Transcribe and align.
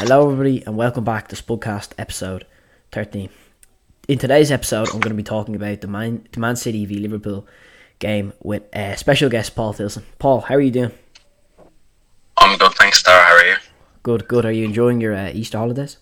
Hello, 0.00 0.24
everybody, 0.24 0.62
and 0.64 0.78
welcome 0.78 1.04
back 1.04 1.28
to 1.28 1.36
Spudcast 1.36 1.90
episode 1.98 2.46
13. 2.92 3.28
In 4.08 4.18
today's 4.18 4.50
episode, 4.50 4.88
I'm 4.88 5.00
going 5.00 5.10
to 5.10 5.14
be 5.14 5.22
talking 5.22 5.54
about 5.54 5.82
the 5.82 5.88
Man, 5.88 6.26
the 6.32 6.40
Man 6.40 6.56
City 6.56 6.86
v 6.86 6.94
Liverpool 7.00 7.46
game 7.98 8.32
with 8.42 8.62
uh, 8.74 8.96
special 8.96 9.28
guest 9.28 9.54
Paul 9.54 9.74
Tilson. 9.74 10.06
Paul, 10.18 10.40
how 10.40 10.54
are 10.54 10.60
you 10.62 10.70
doing? 10.70 10.92
I'm 12.38 12.56
good, 12.56 12.72
thanks, 12.76 13.00
Star. 13.00 13.22
How 13.22 13.34
are 13.34 13.44
you? 13.44 13.56
Good, 14.02 14.26
good. 14.26 14.46
Are 14.46 14.50
you 14.50 14.64
enjoying 14.64 15.02
your 15.02 15.14
uh, 15.14 15.32
Easter 15.34 15.58
holidays? 15.58 15.98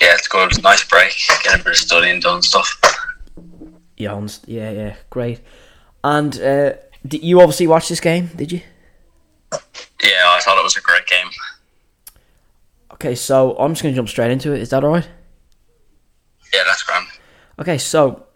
Yeah, 0.00 0.14
it's 0.14 0.26
good. 0.26 0.48
It's 0.48 0.58
a 0.58 0.62
nice 0.62 0.82
break. 0.88 1.12
Getting 1.44 1.60
a 1.60 1.64
bit 1.64 1.72
of 1.72 1.76
studying 1.76 2.20
done 2.20 2.36
and 2.36 2.44
stuff. 2.44 2.80
Yeah, 3.98 4.26
yeah, 4.46 4.70
yeah, 4.70 4.96
great. 5.10 5.40
And 6.02 6.34
uh, 6.40 6.72
did 7.06 7.22
you 7.22 7.42
obviously 7.42 7.66
watch 7.66 7.90
this 7.90 8.00
game, 8.00 8.30
did 8.34 8.52
you? 8.52 8.62
Yeah, 10.02 10.24
I 10.24 10.40
thought 10.42 10.56
it 10.56 10.64
was 10.64 10.78
a 10.78 10.80
great 10.80 11.06
game. 11.06 11.28
Okay, 13.00 13.14
so 13.14 13.56
I'm 13.58 13.72
just 13.72 13.82
going 13.82 13.94
to 13.94 13.96
jump 13.96 14.08
straight 14.08 14.32
into 14.32 14.52
it. 14.52 14.60
Is 14.60 14.70
that 14.70 14.82
alright? 14.82 15.08
Yeah, 16.52 16.64
that's 16.64 16.82
grand. 16.82 17.06
Okay, 17.60 17.78
so 17.78 18.26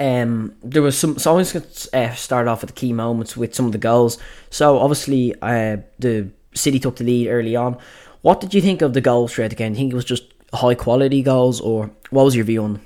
um, 0.00 0.56
there 0.64 0.82
was 0.82 0.98
some. 0.98 1.16
So 1.18 1.36
I'm 1.36 1.44
just 1.44 1.52
going 1.52 1.64
to 1.64 2.10
uh, 2.10 2.14
start 2.14 2.48
off 2.48 2.62
with 2.62 2.70
the 2.70 2.76
key 2.76 2.92
moments 2.92 3.36
with 3.36 3.54
some 3.54 3.66
of 3.66 3.72
the 3.72 3.78
goals. 3.78 4.18
So 4.50 4.78
obviously, 4.78 5.34
uh, 5.42 5.76
the 5.98 6.30
City 6.54 6.80
took 6.80 6.96
the 6.96 7.04
lead 7.04 7.28
early 7.28 7.54
on. 7.54 7.78
What 8.22 8.40
did 8.40 8.52
you 8.52 8.60
think 8.60 8.82
of 8.82 8.94
the 8.94 9.00
goals 9.00 9.32
throughout 9.32 9.50
the 9.50 9.56
game? 9.56 9.74
Do 9.74 9.78
you 9.78 9.84
think 9.84 9.92
it 9.92 9.96
was 9.96 10.04
just 10.04 10.24
high 10.52 10.74
quality 10.74 11.22
goals, 11.22 11.60
or 11.60 11.90
what 12.10 12.24
was 12.24 12.34
your 12.34 12.44
view 12.46 12.64
on 12.64 12.72
them? 12.74 12.82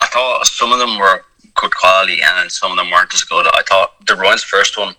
I 0.00 0.06
thought 0.06 0.46
some 0.46 0.72
of 0.72 0.80
them 0.80 0.98
were 0.98 1.22
good 1.54 1.74
quality 1.76 2.20
and 2.22 2.38
then 2.38 2.50
some 2.50 2.70
of 2.72 2.76
them 2.76 2.90
weren't 2.90 3.12
as 3.14 3.22
good. 3.22 3.46
I 3.46 3.62
thought 3.68 4.04
De 4.04 4.14
Bruyne's 4.14 4.42
first 4.42 4.78
one, 4.78 4.94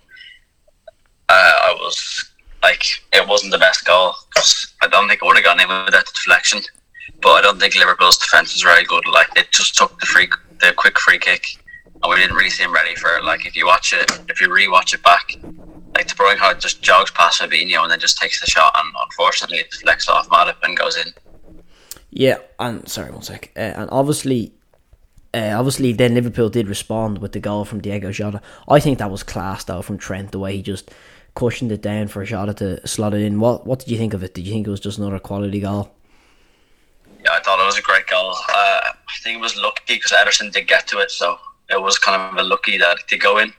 uh, 1.29 1.31
I 1.31 1.75
was 1.79 2.28
like, 2.61 2.85
it 3.13 3.27
wasn't 3.27 3.51
the 3.51 3.57
best 3.57 3.85
goal 3.85 4.13
'cause 4.33 4.73
I 4.81 4.87
don't 4.87 5.07
think 5.07 5.21
it 5.21 5.25
would 5.25 5.37
have 5.37 5.45
gone 5.45 5.59
in 5.59 5.67
without 5.67 6.05
the 6.05 6.11
deflection. 6.13 6.61
But 7.21 7.31
I 7.31 7.41
don't 7.41 7.59
think 7.59 7.75
Liverpool's 7.75 8.17
defense 8.17 8.53
was 8.53 8.61
very 8.61 8.85
good. 8.85 9.05
Like, 9.07 9.27
it 9.35 9.51
just 9.51 9.75
took 9.75 9.99
the 9.99 10.05
free, 10.05 10.29
the 10.59 10.73
quick 10.73 10.97
free 10.99 11.19
kick, 11.19 11.57
and 11.85 12.09
we 12.09 12.15
didn't 12.15 12.35
really 12.35 12.49
seem 12.49 12.71
ready 12.71 12.95
for 12.95 13.15
it. 13.17 13.23
Like, 13.23 13.45
if 13.45 13.55
you 13.55 13.65
watch 13.65 13.93
it, 13.93 14.09
if 14.29 14.39
you 14.39 14.47
rewatch 14.47 14.93
it 14.93 15.03
back, 15.03 15.35
like 15.95 16.07
De 16.07 16.15
Bruyne 16.15 16.59
just 16.59 16.81
jogs 16.81 17.11
past 17.11 17.41
Fabinho 17.41 17.81
and 17.81 17.91
then 17.91 17.99
just 17.99 18.17
takes 18.17 18.39
the 18.39 18.47
shot, 18.47 18.73
and 18.77 18.93
unfortunately 19.03 19.57
it 19.57 19.71
deflects 19.71 20.07
off 20.07 20.29
Matip 20.29 20.55
and 20.63 20.77
goes 20.77 20.95
in. 20.95 21.13
Yeah, 22.11 22.37
and 22.59 22.87
sorry, 22.87 23.11
one 23.11 23.21
sec. 23.21 23.51
Uh, 23.55 23.59
and 23.59 23.89
obviously, 23.91 24.53
uh, 25.33 25.55
obviously, 25.55 25.93
then 25.93 26.15
Liverpool 26.15 26.49
did 26.49 26.67
respond 26.67 27.17
with 27.17 27.33
the 27.33 27.39
goal 27.39 27.65
from 27.65 27.81
Diego 27.81 28.11
Jota. 28.11 28.41
I 28.67 28.79
think 28.79 28.97
that 28.99 29.11
was 29.11 29.23
class 29.23 29.63
though 29.63 29.81
from 29.81 29.97
Trent, 29.97 30.31
the 30.31 30.39
way 30.39 30.55
he 30.55 30.61
just 30.61 30.91
cushioned 31.39 31.71
it 31.71 31.81
down 31.81 32.09
for 32.09 32.25
Jota 32.25 32.53
to 32.55 32.85
slot 32.85 33.13
it 33.13 33.21
in. 33.21 33.39
What 33.39 33.65
What 33.65 33.79
did 33.79 33.89
you 33.89 33.97
think 33.97 34.13
of 34.13 34.23
it? 34.23 34.33
Did 34.33 34.45
you 34.45 34.53
think 34.53 34.67
it 34.67 34.71
was 34.71 34.81
just 34.81 34.97
another 34.97 35.19
quality 35.19 35.61
goal? 35.61 35.89
Yeah, 37.23 37.31
I 37.31 37.39
thought 37.39 37.61
it 37.61 37.65
was 37.65 37.77
a 37.77 37.81
great 37.81 38.07
goal. 38.07 38.31
Uh, 38.31 38.79
I 38.83 39.15
think 39.23 39.37
it 39.37 39.41
was 39.41 39.55
lucky 39.57 39.95
because 39.95 40.11
Ederson 40.11 40.51
did 40.51 40.67
get 40.67 40.87
to 40.87 40.99
it, 40.99 41.11
so 41.11 41.37
it 41.69 41.81
was 41.81 41.97
kind 41.97 42.21
of 42.21 42.37
a 42.37 42.43
lucky 42.43 42.77
that 42.77 42.99
it 42.99 43.07
did 43.07 43.21
go 43.21 43.37
in. 43.37 43.53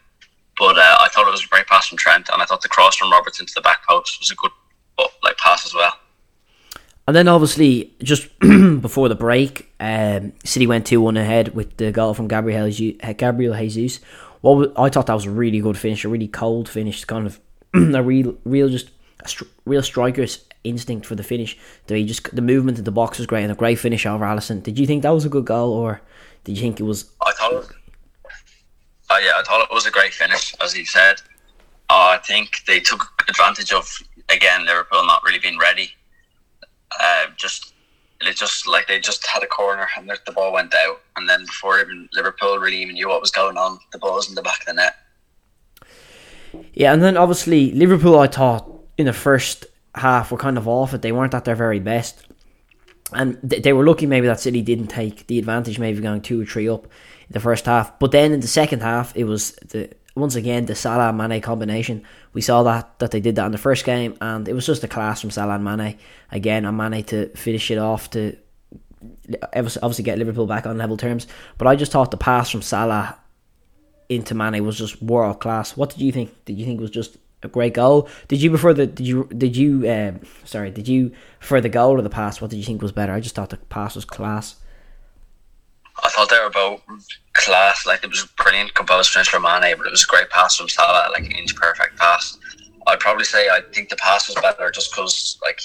But 0.58 0.76
uh, 0.76 0.96
I 1.00 1.08
thought 1.08 1.26
it 1.26 1.30
was 1.30 1.44
a 1.44 1.48
great 1.48 1.66
pass 1.66 1.88
from 1.88 1.96
Trent, 1.96 2.28
and 2.30 2.42
I 2.42 2.44
thought 2.44 2.60
the 2.60 2.68
cross 2.68 2.96
from 2.96 3.10
Robertson 3.10 3.44
into 3.44 3.54
the 3.54 3.62
back 3.62 3.86
post 3.88 4.20
was 4.20 4.30
a 4.30 4.34
good 4.34 4.50
uh, 4.98 5.08
like 5.22 5.38
pass 5.38 5.64
as 5.64 5.74
well. 5.74 5.94
And 7.06 7.16
then 7.16 7.28
obviously, 7.28 7.94
just 8.02 8.28
before 8.40 9.08
the 9.08 9.14
break, 9.14 9.72
um, 9.80 10.32
City 10.44 10.66
went 10.66 10.86
two 10.86 11.00
one 11.00 11.16
ahead 11.16 11.54
with 11.54 11.76
the 11.78 11.92
goal 11.92 12.12
from 12.14 12.28
Gabriel 12.28 12.70
Je- 12.70 12.98
Gabriel 13.16 13.54
Jesus. 13.56 14.00
What 14.42 14.56
was, 14.56 14.68
I 14.76 14.88
thought 14.90 15.06
that 15.06 15.14
was 15.14 15.26
a 15.26 15.30
really 15.30 15.60
good 15.60 15.76
finish, 15.76 16.04
a 16.04 16.08
really 16.08 16.28
cold 16.28 16.68
finish, 16.68 17.04
kind 17.04 17.26
of 17.26 17.40
a 17.94 18.02
real, 18.02 18.36
real 18.44 18.68
just 18.68 18.90
a 19.20 19.44
real 19.64 19.82
striker's 19.82 20.44
instinct 20.64 21.06
for 21.06 21.14
the 21.14 21.22
finish. 21.22 21.56
The 21.86 21.96
he 21.96 22.04
just 22.04 22.34
the 22.34 22.42
movement 22.42 22.78
of 22.78 22.84
the 22.84 22.90
box 22.90 23.18
was 23.18 23.26
great 23.26 23.42
and 23.42 23.52
a 23.52 23.56
great 23.56 23.78
finish 23.78 24.06
over 24.06 24.24
Alisson. 24.24 24.62
Did 24.62 24.78
you 24.78 24.86
think 24.86 25.02
that 25.02 25.10
was 25.10 25.24
a 25.24 25.28
good 25.28 25.44
goal, 25.44 25.72
or 25.72 26.00
did 26.44 26.56
you 26.56 26.62
think 26.62 26.80
it 26.80 26.84
was? 26.84 27.10
I 27.24 27.32
thought, 27.32 27.72
oh 29.10 29.18
yeah, 29.18 29.32
I 29.36 29.42
thought 29.44 29.62
it 29.62 29.74
was 29.74 29.86
a 29.86 29.90
great 29.90 30.12
finish, 30.12 30.54
as 30.60 30.72
he 30.72 30.84
said. 30.84 31.16
Uh, 31.88 32.16
I 32.16 32.20
think 32.24 32.64
they 32.66 32.80
took 32.80 33.04
advantage 33.28 33.72
of 33.72 33.88
again 34.28 34.64
Liverpool 34.64 35.04
not 35.06 35.22
really 35.24 35.38
being 35.38 35.58
ready. 35.58 35.90
Uh, 36.98 37.26
just 37.36 37.74
it 38.20 38.36
just 38.36 38.66
like 38.66 38.86
they 38.86 39.00
just 39.00 39.26
had 39.26 39.42
a 39.42 39.46
corner 39.46 39.86
and 39.96 40.10
the 40.26 40.32
ball 40.32 40.52
went 40.52 40.74
out, 40.74 41.00
and 41.16 41.28
then 41.28 41.44
before 41.46 41.80
even 41.80 42.08
Liverpool 42.12 42.58
really 42.58 42.82
even 42.82 42.94
knew 42.94 43.08
what 43.08 43.20
was 43.20 43.30
going 43.30 43.56
on, 43.56 43.78
the 43.92 43.98
ball 43.98 44.16
was 44.16 44.28
in 44.28 44.34
the 44.34 44.42
back 44.42 44.60
of 44.60 44.66
the 44.66 44.74
net. 44.74 44.94
Yeah, 46.80 46.94
and 46.94 47.02
then 47.02 47.18
obviously 47.18 47.72
Liverpool, 47.72 48.18
I 48.18 48.26
thought 48.26 48.66
in 48.96 49.04
the 49.04 49.12
first 49.12 49.66
half 49.94 50.32
were 50.32 50.38
kind 50.38 50.56
of 50.56 50.66
off 50.66 50.94
it. 50.94 51.02
They 51.02 51.12
weren't 51.12 51.34
at 51.34 51.44
their 51.44 51.54
very 51.54 51.78
best, 51.78 52.26
and 53.12 53.38
th- 53.46 53.62
they 53.62 53.74
were 53.74 53.84
lucky 53.84 54.06
maybe 54.06 54.28
that 54.28 54.40
City 54.40 54.62
didn't 54.62 54.86
take 54.86 55.26
the 55.26 55.38
advantage, 55.38 55.78
maybe 55.78 56.00
going 56.00 56.22
two 56.22 56.40
or 56.40 56.46
three 56.46 56.70
up 56.70 56.84
in 56.84 57.32
the 57.32 57.38
first 57.38 57.66
half. 57.66 57.98
But 57.98 58.12
then 58.12 58.32
in 58.32 58.40
the 58.40 58.48
second 58.48 58.80
half, 58.80 59.14
it 59.14 59.24
was 59.24 59.50
the 59.56 59.90
once 60.16 60.36
again 60.36 60.64
the 60.64 60.74
Salah 60.74 61.12
Mane 61.12 61.42
combination. 61.42 62.02
We 62.32 62.40
saw 62.40 62.62
that 62.62 62.98
that 63.00 63.10
they 63.10 63.20
did 63.20 63.36
that 63.36 63.44
in 63.44 63.52
the 63.52 63.58
first 63.58 63.84
game, 63.84 64.16
and 64.22 64.48
it 64.48 64.54
was 64.54 64.64
just 64.64 64.82
a 64.82 64.88
class 64.88 65.20
from 65.20 65.30
Salah 65.30 65.56
and 65.56 65.64
Mane 65.64 65.98
again, 66.32 66.64
and 66.64 66.78
Mane 66.78 67.04
to 67.04 67.28
finish 67.36 67.70
it 67.70 67.76
off 67.76 68.08
to 68.12 68.38
obviously 69.52 70.04
get 70.04 70.16
Liverpool 70.16 70.46
back 70.46 70.64
on 70.64 70.78
level 70.78 70.96
terms. 70.96 71.26
But 71.58 71.68
I 71.68 71.76
just 71.76 71.92
thought 71.92 72.10
the 72.10 72.16
pass 72.16 72.48
from 72.48 72.62
Salah 72.62 73.18
into 74.10 74.34
Mane 74.34 74.62
was 74.64 74.76
just 74.76 75.00
world 75.02 75.40
class. 75.40 75.76
What 75.76 75.90
did 75.90 76.00
you 76.00 76.12
think? 76.12 76.44
Did 76.44 76.58
you 76.58 76.66
think 76.66 76.80
it 76.80 76.82
was 76.82 76.90
just 76.90 77.16
a 77.42 77.48
great 77.48 77.74
goal? 77.74 78.08
Did 78.28 78.42
you 78.42 78.50
prefer 78.50 78.74
the 78.74 78.86
did 78.86 79.06
you 79.06 79.24
did 79.24 79.56
you 79.56 79.90
um, 79.90 80.20
sorry 80.44 80.70
did 80.70 80.88
you 80.88 81.12
prefer 81.38 81.60
the 81.60 81.68
goal 81.68 81.92
or 81.92 82.02
the 82.02 82.10
pass? 82.10 82.40
What 82.40 82.50
did 82.50 82.56
you 82.56 82.64
think 82.64 82.82
was 82.82 82.92
better? 82.92 83.12
I 83.12 83.20
just 83.20 83.34
thought 83.34 83.50
the 83.50 83.56
pass 83.56 83.94
was 83.94 84.04
class. 84.04 84.56
I 86.02 86.08
thought 86.10 86.28
they 86.28 86.38
were 86.38 86.50
both 86.50 86.82
class. 87.34 87.86
Like 87.86 88.02
it 88.02 88.10
was 88.10 88.26
brilliant 88.36 88.74
composed 88.74 89.10
finish 89.10 89.28
from 89.28 89.42
Mane, 89.42 89.74
but 89.76 89.86
it 89.86 89.90
was 89.90 90.04
a 90.04 90.10
great 90.10 90.28
pass 90.30 90.56
from 90.56 90.68
Salah, 90.68 91.10
like 91.12 91.24
an 91.24 91.32
inch 91.32 91.54
perfect 91.54 91.96
pass. 91.96 92.36
I'd 92.86 93.00
probably 93.00 93.24
say 93.24 93.48
I 93.48 93.60
think 93.72 93.88
the 93.88 93.96
pass 93.96 94.28
was 94.28 94.36
better 94.42 94.70
just 94.70 94.90
because 94.90 95.38
like 95.42 95.60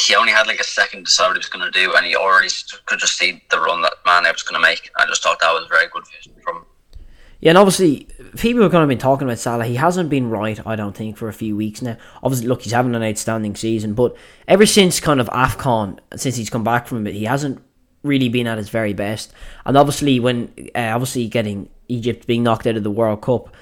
he 0.00 0.14
only 0.14 0.32
had 0.32 0.46
like 0.46 0.58
a 0.58 0.64
second 0.64 1.00
to 1.00 1.04
decide 1.04 1.28
what 1.28 1.36
he 1.36 1.38
was 1.38 1.48
going 1.48 1.70
to 1.70 1.78
do, 1.78 1.94
and 1.94 2.06
he 2.06 2.16
already 2.16 2.48
could 2.86 2.98
just 2.98 3.16
see 3.16 3.42
the 3.50 3.60
run 3.60 3.82
that 3.82 3.92
Mane 4.06 4.32
was 4.32 4.42
going 4.42 4.60
to 4.60 4.66
make. 4.66 4.90
I 4.96 5.06
just 5.06 5.22
thought 5.22 5.38
that 5.40 5.52
was 5.52 5.66
very 5.68 5.86
good 5.92 6.04
from. 6.42 6.64
Yeah, 7.42 7.50
and 7.50 7.58
obviously 7.58 8.06
people 8.36 8.62
have 8.62 8.70
kind 8.70 8.84
of 8.84 8.88
been 8.88 8.98
talking 8.98 9.26
about 9.26 9.40
Salah. 9.40 9.66
He 9.66 9.74
hasn't 9.74 10.08
been 10.08 10.30
right, 10.30 10.64
I 10.64 10.76
don't 10.76 10.96
think, 10.96 11.16
for 11.16 11.28
a 11.28 11.32
few 11.32 11.56
weeks 11.56 11.82
now. 11.82 11.96
Obviously, 12.22 12.46
look, 12.46 12.62
he's 12.62 12.72
having 12.72 12.94
an 12.94 13.02
outstanding 13.02 13.56
season, 13.56 13.94
but 13.94 14.16
ever 14.46 14.64
since 14.64 15.00
kind 15.00 15.20
of 15.20 15.26
Afcon, 15.30 15.98
since 16.14 16.36
he's 16.36 16.48
come 16.48 16.62
back 16.62 16.86
from 16.86 17.04
it, 17.04 17.14
he 17.14 17.24
hasn't 17.24 17.60
really 18.04 18.28
been 18.28 18.46
at 18.46 18.58
his 18.58 18.68
very 18.68 18.92
best. 18.92 19.32
And 19.66 19.76
obviously, 19.76 20.20
when 20.20 20.52
uh, 20.76 20.92
obviously 20.94 21.26
getting 21.26 21.68
Egypt 21.88 22.28
being 22.28 22.44
knocked 22.44 22.68
out 22.68 22.76
of 22.76 22.84
the 22.84 22.92
World 22.92 23.22
Cup 23.22 23.52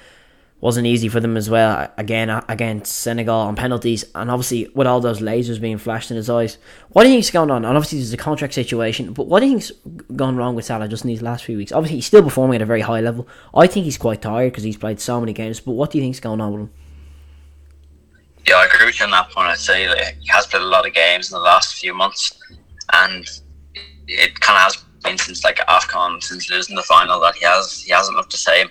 wasn't 0.61 0.85
easy 0.85 1.09
for 1.09 1.19
them 1.19 1.35
as 1.35 1.49
well. 1.49 1.91
Again, 1.97 2.29
against 2.47 2.95
Senegal 2.95 3.35
on 3.35 3.55
penalties, 3.55 4.05
and 4.13 4.29
obviously 4.29 4.69
with 4.75 4.85
all 4.87 5.01
those 5.01 5.19
lasers 5.19 5.59
being 5.59 5.79
flashed 5.79 6.11
in 6.11 6.17
his 6.17 6.29
eyes. 6.29 6.59
What 6.89 7.03
do 7.03 7.09
you 7.09 7.15
think's 7.15 7.31
going 7.31 7.49
on? 7.49 7.65
And 7.65 7.75
obviously, 7.75 7.97
there's 7.97 8.13
a 8.13 8.17
contract 8.17 8.53
situation, 8.53 9.11
but 9.13 9.27
what 9.27 9.39
do 9.39 9.47
you 9.47 9.53
think's 9.53 9.71
gone 10.15 10.37
wrong 10.37 10.55
with 10.55 10.65
Salah 10.65 10.87
just 10.87 11.03
in 11.03 11.09
these 11.09 11.23
last 11.23 11.43
few 11.43 11.57
weeks? 11.57 11.71
Obviously, 11.71 11.97
he's 11.97 12.05
still 12.05 12.23
performing 12.23 12.57
at 12.57 12.61
a 12.61 12.65
very 12.65 12.81
high 12.81 13.01
level. 13.01 13.27
I 13.55 13.65
think 13.65 13.85
he's 13.85 13.97
quite 13.97 14.21
tired 14.21 14.51
because 14.51 14.63
he's 14.63 14.77
played 14.77 14.99
so 14.99 15.19
many 15.19 15.33
games. 15.33 15.59
But 15.59 15.71
what 15.71 15.89
do 15.89 15.97
you 15.97 16.03
think's 16.03 16.19
going 16.19 16.39
on 16.39 16.53
with 16.53 16.61
him? 16.61 16.71
Yeah, 18.45 18.55
I 18.55 18.65
agree 18.65 18.85
with 18.85 18.99
you 18.99 19.05
on 19.05 19.11
that 19.11 19.31
point. 19.31 19.47
I'd 19.47 19.57
say 19.57 19.87
like, 19.89 20.17
he 20.19 20.27
has 20.29 20.45
played 20.45 20.61
a 20.61 20.65
lot 20.65 20.87
of 20.87 20.93
games 20.93 21.31
in 21.31 21.35
the 21.35 21.43
last 21.43 21.75
few 21.75 21.93
months, 21.93 22.39
and 22.93 23.25
it 24.07 24.39
kind 24.39 24.57
of 24.57 24.63
has 24.63 24.83
been 25.03 25.17
since 25.17 25.43
like 25.43 25.57
Afcon, 25.57 26.21
since 26.21 26.49
losing 26.51 26.75
the 26.75 26.83
final, 26.83 27.19
that 27.21 27.35
he 27.35 27.45
has 27.45 27.81
he 27.81 27.91
hasn't 27.91 28.15
looked 28.15 28.31
the 28.31 28.37
same. 28.37 28.69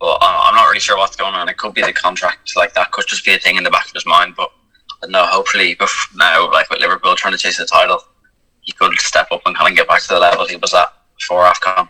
But 0.00 0.18
I'm 0.22 0.48
I'm 0.48 0.54
not 0.54 0.66
really 0.66 0.80
sure 0.80 0.96
what's 0.96 1.16
going 1.16 1.34
on. 1.34 1.48
It 1.48 1.58
could 1.58 1.74
be 1.74 1.82
the 1.82 1.92
contract, 1.92 2.56
like 2.56 2.74
that 2.74 2.90
could 2.92 3.06
just 3.06 3.24
be 3.24 3.34
a 3.34 3.38
thing 3.38 3.56
in 3.56 3.64
the 3.64 3.70
back 3.70 3.86
of 3.86 3.92
his 3.92 4.06
mind. 4.06 4.34
But 4.36 4.50
no, 5.08 5.24
hopefully 5.26 5.76
now, 6.16 6.50
like 6.50 6.68
with 6.70 6.80
Liverpool 6.80 7.14
trying 7.14 7.32
to 7.32 7.38
chase 7.38 7.58
the 7.58 7.66
title, 7.66 8.02
he 8.62 8.72
could 8.72 8.98
step 8.98 9.28
up 9.30 9.42
and 9.46 9.56
kind 9.56 9.70
of 9.70 9.76
get 9.76 9.88
back 9.88 10.02
to 10.02 10.08
the 10.08 10.18
level 10.18 10.46
he 10.46 10.56
was 10.56 10.74
at 10.74 10.92
before 11.18 11.44
Afcon. 11.44 11.88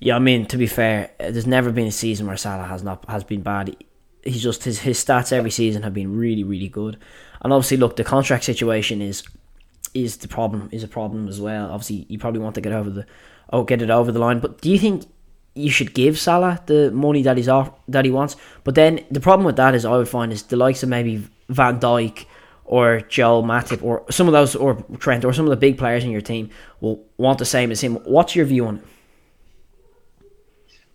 Yeah, 0.00 0.16
I 0.16 0.18
mean 0.18 0.46
to 0.46 0.56
be 0.56 0.66
fair, 0.66 1.10
uh, 1.20 1.30
there's 1.30 1.46
never 1.46 1.70
been 1.70 1.86
a 1.86 1.92
season 1.92 2.26
where 2.26 2.36
Salah 2.36 2.64
has 2.64 2.82
not 2.82 3.08
has 3.08 3.24
been 3.24 3.42
bad. 3.42 3.76
He's 4.22 4.42
just 4.42 4.64
his 4.64 4.80
his 4.80 5.02
stats 5.02 5.32
every 5.32 5.50
season 5.50 5.82
have 5.82 5.94
been 5.94 6.16
really 6.16 6.44
really 6.44 6.68
good, 6.68 6.98
and 7.42 7.52
obviously 7.52 7.76
look 7.76 7.96
the 7.96 8.04
contract 8.04 8.44
situation 8.44 9.00
is 9.02 9.22
is 9.92 10.16
the 10.18 10.28
problem 10.28 10.68
is 10.72 10.82
a 10.82 10.88
problem 10.88 11.28
as 11.28 11.40
well. 11.40 11.70
Obviously 11.70 12.06
you 12.08 12.18
probably 12.18 12.40
want 12.40 12.54
to 12.56 12.60
get 12.60 12.72
over 12.72 12.90
the 12.90 13.06
oh 13.52 13.62
get 13.62 13.80
it 13.80 13.90
over 13.90 14.10
the 14.10 14.18
line, 14.18 14.40
but 14.40 14.60
do 14.60 14.70
you 14.70 14.78
think 14.78 15.06
you 15.54 15.70
should 15.70 15.94
give 15.94 16.18
Salah 16.18 16.60
the 16.66 16.90
money 16.90 17.22
that 17.22 17.36
he's 17.36 17.48
off 17.48 17.70
that 17.88 18.04
he 18.04 18.10
wants? 18.10 18.36
But 18.64 18.74
then 18.74 19.04
the 19.10 19.20
problem 19.20 19.46
with 19.46 19.56
that 19.56 19.74
is 19.74 19.84
I 19.84 19.96
would 19.96 20.08
find 20.08 20.32
is 20.32 20.42
the 20.44 20.56
likes 20.56 20.82
of 20.82 20.88
maybe 20.88 21.28
Van 21.48 21.80
Dijk 21.80 22.26
or 22.64 23.00
Joel 23.02 23.42
Matip 23.42 23.82
or 23.82 24.04
some 24.10 24.26
of 24.26 24.32
those 24.32 24.56
or 24.56 24.82
Trent 24.98 25.24
or 25.24 25.32
some 25.32 25.46
of 25.46 25.50
the 25.50 25.56
big 25.56 25.78
players 25.78 26.04
in 26.04 26.10
your 26.10 26.20
team 26.20 26.50
will 26.80 27.04
want 27.16 27.38
the 27.38 27.44
same 27.44 27.70
as 27.70 27.80
him. 27.80 27.96
What's 28.04 28.34
your 28.34 28.46
view 28.46 28.66
on 28.66 28.76
it? 28.78 28.84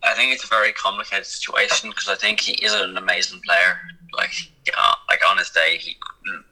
I 0.01 0.13
think 0.15 0.33
it's 0.33 0.45
a 0.45 0.47
very 0.47 0.71
complicated 0.71 1.25
situation 1.25 1.89
because 1.89 2.07
I 2.07 2.15
think 2.15 2.39
he 2.39 2.53
is 2.63 2.73
an 2.73 2.97
amazing 2.97 3.41
player. 3.45 3.77
Like, 4.13 4.31
know, 4.67 4.93
like 5.09 5.21
on 5.29 5.37
his 5.37 5.49
day 5.49 5.77
he 5.77 5.97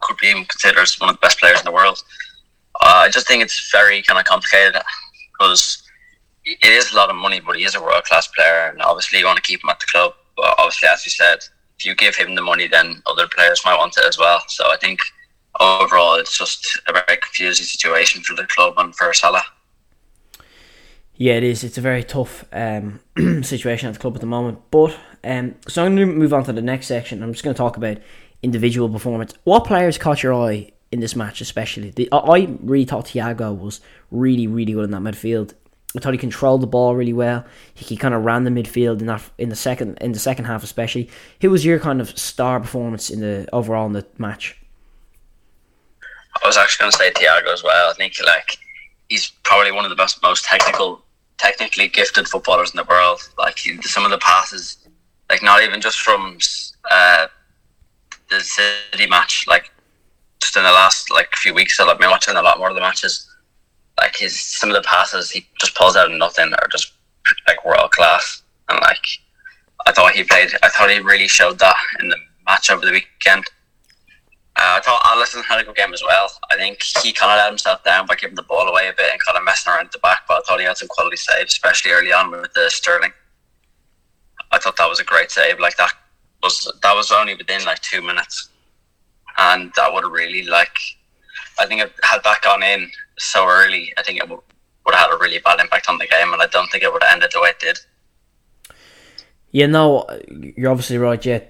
could 0.01 0.18
be 0.18 0.31
considered 0.33 0.81
as 0.81 1.00
one 1.00 1.10
of 1.10 1.15
the 1.15 1.19
best 1.21 1.39
players 1.39 1.60
in 1.60 1.65
the 1.65 1.71
world. 1.71 2.03
Uh, 2.81 3.06
I 3.06 3.10
just 3.10 3.27
think 3.27 3.42
it's 3.42 3.71
very 3.71 4.01
kind 4.03 4.19
of 4.19 4.25
complicated 4.25 4.80
because 5.33 5.87
it 6.48 6.64
is 6.64 6.94
a 6.94 6.96
lot 6.96 7.10
of 7.10 7.16
money, 7.16 7.40
but 7.40 7.58
he 7.58 7.66
is 7.66 7.76
a 7.76 7.82
world 7.82 8.04
class 8.06 8.28
player, 8.28 8.70
and 8.72 8.82
obviously 8.82 9.20
you 9.20 9.26
want 9.26 9.38
to 9.38 9.44
keep 9.44 9.64
him 9.64 9.70
at 9.70 9.80
the 9.80 9.86
club. 9.88 10.14
But 10.36 10.56
obviously, 10.58 10.88
as 10.90 11.06
you 11.06 11.12
said, 11.12 11.40
if 11.78 11.86
you 11.86 11.94
give 11.96 12.16
him 12.16 12.36
the 12.36 12.42
money, 12.42 12.68
then 12.68 13.02
other 13.06 13.28
players 13.28 13.62
might 13.66 13.78
want 13.78 13.98
it 13.98 14.06
as 14.06 14.18
well. 14.18 14.42
So 14.48 14.66
I 14.72 14.78
think 14.78 15.00
overall, 15.60 16.16
it's 16.16 16.38
just 16.38 16.80
a 16.88 16.94
very 16.94 17.20
confusing 17.22 17.66
situation 17.66 18.22
for 18.22 18.36
the 18.36 18.46
club 18.46 18.76
and 18.78 18.96
for 18.96 19.14
Salah. 19.14 19.44
Yeah, 21.16 21.34
it 21.34 21.44
is. 21.44 21.64
It's 21.64 21.78
a 21.78 21.82
very 21.82 22.04
tough 22.04 22.46
um, 22.54 23.00
situation 23.44 23.90
at 23.90 23.96
the 23.96 24.00
club 24.00 24.16
at 24.16 24.22
the 24.22 24.28
moment. 24.28 24.60
But 24.72 24.96
um, 25.24 25.56
so 25.68 25.84
I'm 25.84 25.96
going 25.96 26.08
to 26.08 26.14
move 26.14 26.34
on 26.34 26.44
to 26.46 26.54
the 26.54 26.62
next 26.62 26.88
section. 26.88 27.24
I'm 27.24 27.34
just 27.34 27.44
going 27.44 27.54
to 27.54 27.58
talk 27.58 27.76
about 27.76 27.98
individual 28.44 28.88
performance. 28.88 29.34
What 29.44 29.66
players 29.66 29.98
caught 29.98 30.22
your 30.22 30.34
eye 30.34 30.72
in 30.92 31.00
this 31.00 31.16
match, 31.16 31.42
especially? 31.42 31.90
The, 31.90 32.08
I 32.12 32.56
really 32.62 32.86
thought 32.86 33.08
Thiago 33.08 33.58
was 33.58 33.82
really, 34.12 34.46
really 34.46 34.74
good 34.74 34.86
in 34.86 34.92
that 34.92 35.02
midfield. 35.02 35.54
I 35.95 36.00
thought 36.00 36.13
he 36.13 36.19
controlled 36.19 36.62
the 36.62 36.68
ball 36.68 36.95
really 36.95 37.13
well. 37.13 37.45
He, 37.74 37.86
he 37.86 37.98
kind 37.98 38.13
of 38.13 38.25
ran 38.25 38.44
the 38.44 38.50
midfield 38.50 39.00
in 39.00 39.07
that 39.07 39.24
in 39.38 39.50
the 39.50 39.56
second 39.56 39.98
in 40.01 40.12
the 40.12 40.19
second 40.19 40.45
half, 40.45 40.63
especially. 40.63 41.10
Who 41.42 41.50
was 41.50 41.63
your 41.63 41.80
kind 41.80 42.01
of 42.01 42.18
star 42.18 42.60
performance 42.60 43.10
in 43.10 43.22
the 43.22 43.48
overall 43.54 43.86
in 43.86 43.94
the 43.94 44.06
match? 44.18 44.57
I 46.44 46.48
was 46.48 46.57
actually 46.57 46.84
going 46.84 46.92
to 46.92 46.98
say 46.98 47.12
Thiago 47.12 47.54
as 47.54 47.63
well. 47.63 47.89
I 47.89 47.94
think 47.94 48.16
like 48.25 48.57
he's 49.10 49.31
probably 49.44 49.72
one 49.72 49.86
of 49.86 49.89
the 49.89 49.95
best, 49.95 50.22
most 50.22 50.44
technical, 50.45 51.04
technically 51.38 51.88
gifted 51.88 52.28
footballers 52.28 52.72
in 52.72 52.78
the 52.78 52.84
world. 52.84 53.19
Like 53.38 53.57
he, 53.57 53.81
some 53.81 54.06
of 54.06 54.12
the 54.12 54.18
passes, 54.19 54.88
like 55.30 55.42
not 55.42 55.63
even 55.63 55.81
just 55.81 56.01
from 56.01 56.38
uh, 56.92 57.28
the 58.30 58.42
City 58.42 59.07
match, 59.07 59.45
like 59.48 59.72
just 60.42 60.56
in 60.57 60.63
the 60.63 60.72
last 60.72 61.12
like 61.12 61.34
few 61.36 61.54
weeks, 61.54 61.80
I've 61.80 61.98
been 61.98 62.10
watching 62.10 62.36
a 62.36 62.42
lot 62.42 62.60
more 62.60 62.69
of 62.69 62.75
the 62.75 62.81
matches. 62.81 63.34
Like 64.00 64.16
his 64.16 64.40
some 64.40 64.70
of 64.70 64.76
the 64.76 64.88
passes 64.88 65.32
he 65.32 65.48
just 65.60 65.76
pulls 65.76 65.96
out 65.96 66.12
of 66.12 66.18
nothing 66.18 66.54
are 66.54 66.68
just 66.68 66.94
like 67.48 67.66
world 67.66 67.92
class, 67.92 68.44
and 68.70 68.80
like 68.82 69.06
I 69.86 69.92
thought 69.92 70.14
he 70.14 70.24
played. 70.24 70.52
I 70.64 70.70
thought 70.70 70.90
he 70.90 71.00
really 71.00 71.28
showed 71.28 71.60
that 71.60 71.76
in 72.00 72.10
the 72.10 72.18
match 72.46 72.70
over 72.70 72.86
the 72.86 72.92
weekend. 72.92 73.46
Uh, 74.58 74.78
I 74.78 74.82
thought 74.82 75.02
Alisson 75.04 75.44
had 75.44 75.62
a 75.62 75.64
good 75.64 75.76
game 75.76 75.94
as 75.94 76.02
well. 76.02 76.32
I 76.52 76.56
think 76.56 76.82
he 77.04 77.14
kind 77.14 77.32
of 77.32 77.38
let 77.38 77.50
himself 77.50 77.84
down 77.84 78.08
by 78.08 78.16
giving 78.16 78.36
the 78.36 78.42
ball 78.42 78.68
away 78.68 78.88
a 78.88 78.94
bit 78.94 79.12
and 79.12 79.24
kind 79.24 79.38
of 79.38 79.44
messing 79.44 79.72
around 79.72 79.86
at 79.86 79.92
the 79.92 80.00
back, 80.00 80.22
but 80.28 80.38
I 80.38 80.42
thought 80.42 80.60
he 80.60 80.66
had 80.66 80.78
some 80.78 80.88
quality 80.88 81.16
saves, 81.16 81.54
especially 81.54 81.92
early 81.92 82.12
on 82.12 82.32
with 82.32 82.54
the 82.54 82.68
Sterling. 82.70 83.14
I 84.52 84.58
thought 84.58 84.76
that 84.78 84.90
was 84.90 85.00
a 85.00 85.04
great 85.04 85.30
save. 85.30 85.60
Like 85.60 85.78
that 85.78 85.92
was 86.42 86.72
that 86.82 86.96
was 86.96 87.12
only 87.12 87.36
within 87.36 87.64
like 87.66 87.82
two 87.82 88.02
minutes, 88.02 88.50
and 89.38 89.72
that 89.76 89.94
would 89.94 90.04
have 90.04 90.12
really 90.12 90.44
like. 90.44 90.76
I 91.60 91.66
think 91.66 91.82
it, 91.82 91.92
had 92.04 92.24
that 92.24 92.42
gone 92.42 92.64
in 92.64 92.90
so 93.18 93.48
early, 93.48 93.94
I 93.98 94.04
think 94.04 94.19
it 94.19 94.30
would, 94.30 94.40
have 94.88 94.96
had 94.96 95.14
a 95.14 95.18
really 95.18 95.40
bad 95.40 95.60
impact 95.60 95.90
on 95.90 95.98
the 95.98 96.08
game, 96.08 96.31
and 96.34 96.42
I 96.42 96.48
don't 96.48 96.69
think 96.72 96.84
it 96.84 96.92
would 96.92 97.04
have 97.04 97.14
ended 97.14 97.31
the 97.34 97.42
way 97.42 97.50
it 97.50 97.60
did. 97.60 97.80
Yeah, 99.52 99.68
no, 99.68 100.06
you're 100.30 100.72
obviously 100.72 100.98
right. 100.98 101.24
Yeah, 101.25 101.42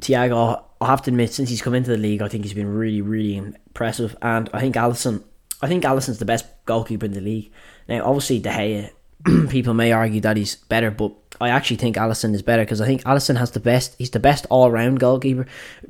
Thiago 0.00 0.66
I 0.80 0.86
have 0.86 1.02
to 1.02 1.10
admit, 1.10 1.32
since 1.32 1.48
he's 1.48 1.62
come 1.62 1.74
into 1.74 1.90
the 1.90 1.96
league, 1.96 2.22
I 2.22 2.28
think 2.28 2.44
he's 2.44 2.54
been 2.54 2.68
really, 2.68 3.00
really 3.00 3.36
impressive. 3.36 4.16
And 4.20 4.50
I 4.52 4.60
think 4.60 4.74
Alisson, 4.74 5.24
I 5.62 5.68
think 5.68 5.84
Alisson's 5.84 6.18
the 6.18 6.26
best 6.26 6.46
goalkeeper 6.66 7.06
in 7.06 7.12
the 7.12 7.20
league. 7.20 7.50
Now, 7.88 8.04
obviously, 8.04 8.40
De 8.40 8.50
Gea, 8.50 9.48
people 9.50 9.72
may 9.72 9.92
argue 9.92 10.20
that 10.20 10.36
he's 10.36 10.56
better, 10.56 10.90
but 10.90 11.25
I 11.40 11.50
actually 11.50 11.76
think 11.76 11.96
Alisson 11.96 12.34
is 12.34 12.42
better 12.42 12.62
because 12.64 12.80
I 12.80 12.86
think 12.86 13.02
Alisson 13.04 13.36
has 13.36 13.50
the 13.50 13.60
best. 13.60 13.94
He's 13.98 14.10
the 14.10 14.20
best 14.20 14.46
all-round 14.48 15.00
goalkeeper. 15.00 15.46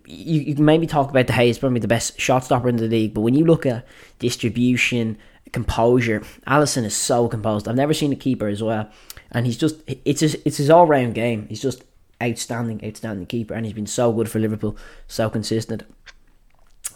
You, 0.06 0.40
you 0.40 0.54
can 0.54 0.64
maybe 0.64 0.86
talk 0.86 1.10
about 1.10 1.26
Gea 1.26 1.48
is 1.48 1.58
probably 1.58 1.80
the 1.80 1.88
best 1.88 2.20
shot 2.20 2.44
stopper 2.44 2.68
in 2.68 2.76
the 2.76 2.88
league, 2.88 3.14
but 3.14 3.20
when 3.20 3.34
you 3.34 3.44
look 3.44 3.64
at 3.66 3.86
distribution, 4.18 5.18
composure, 5.52 6.22
Alisson 6.46 6.84
is 6.84 6.96
so 6.96 7.28
composed. 7.28 7.68
I've 7.68 7.76
never 7.76 7.94
seen 7.94 8.12
a 8.12 8.16
keeper 8.16 8.48
as 8.48 8.62
well, 8.62 8.90
and 9.30 9.46
he's 9.46 9.56
just 9.56 9.76
it's 9.86 10.20
his, 10.20 10.36
it's 10.44 10.56
his 10.56 10.70
all-round 10.70 11.14
game. 11.14 11.46
He's 11.48 11.62
just 11.62 11.84
outstanding, 12.22 12.84
outstanding 12.84 13.26
keeper, 13.26 13.54
and 13.54 13.64
he's 13.64 13.74
been 13.74 13.86
so 13.86 14.12
good 14.12 14.28
for 14.28 14.38
Liverpool, 14.38 14.76
so 15.06 15.30
consistent. 15.30 15.84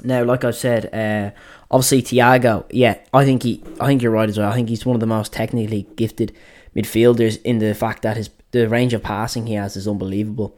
Now, 0.03 0.25
like 0.25 0.45
I 0.45 0.51
said, 0.51 0.93
uh, 0.95 1.39
obviously 1.71 2.03
Thiago, 2.03 2.65
yeah, 2.71 2.99
I 3.13 3.25
think 3.25 3.43
he, 3.43 3.63
I 3.79 3.87
think 3.87 4.03
you're 4.03 4.13
right 4.13 4.29
as 4.29 4.39
well. 4.39 4.51
I 4.51 4.55
think 4.55 4.71
he's 4.71 4.87
one 4.87 4.97
of 4.97 5.01
the 5.01 5.07
most 5.07 5.33
technically 5.33 5.87
gifted 5.97 6.35
midfielders 6.75 7.41
in 7.43 7.59
the 7.59 7.75
fact 7.75 8.03
that 8.03 8.17
his 8.17 8.31
the 8.53 8.69
range 8.69 8.95
of 8.95 9.03
passing 9.03 9.47
he 9.47 9.55
has 9.55 9.77
is 9.77 9.89
unbelievable. 9.89 10.57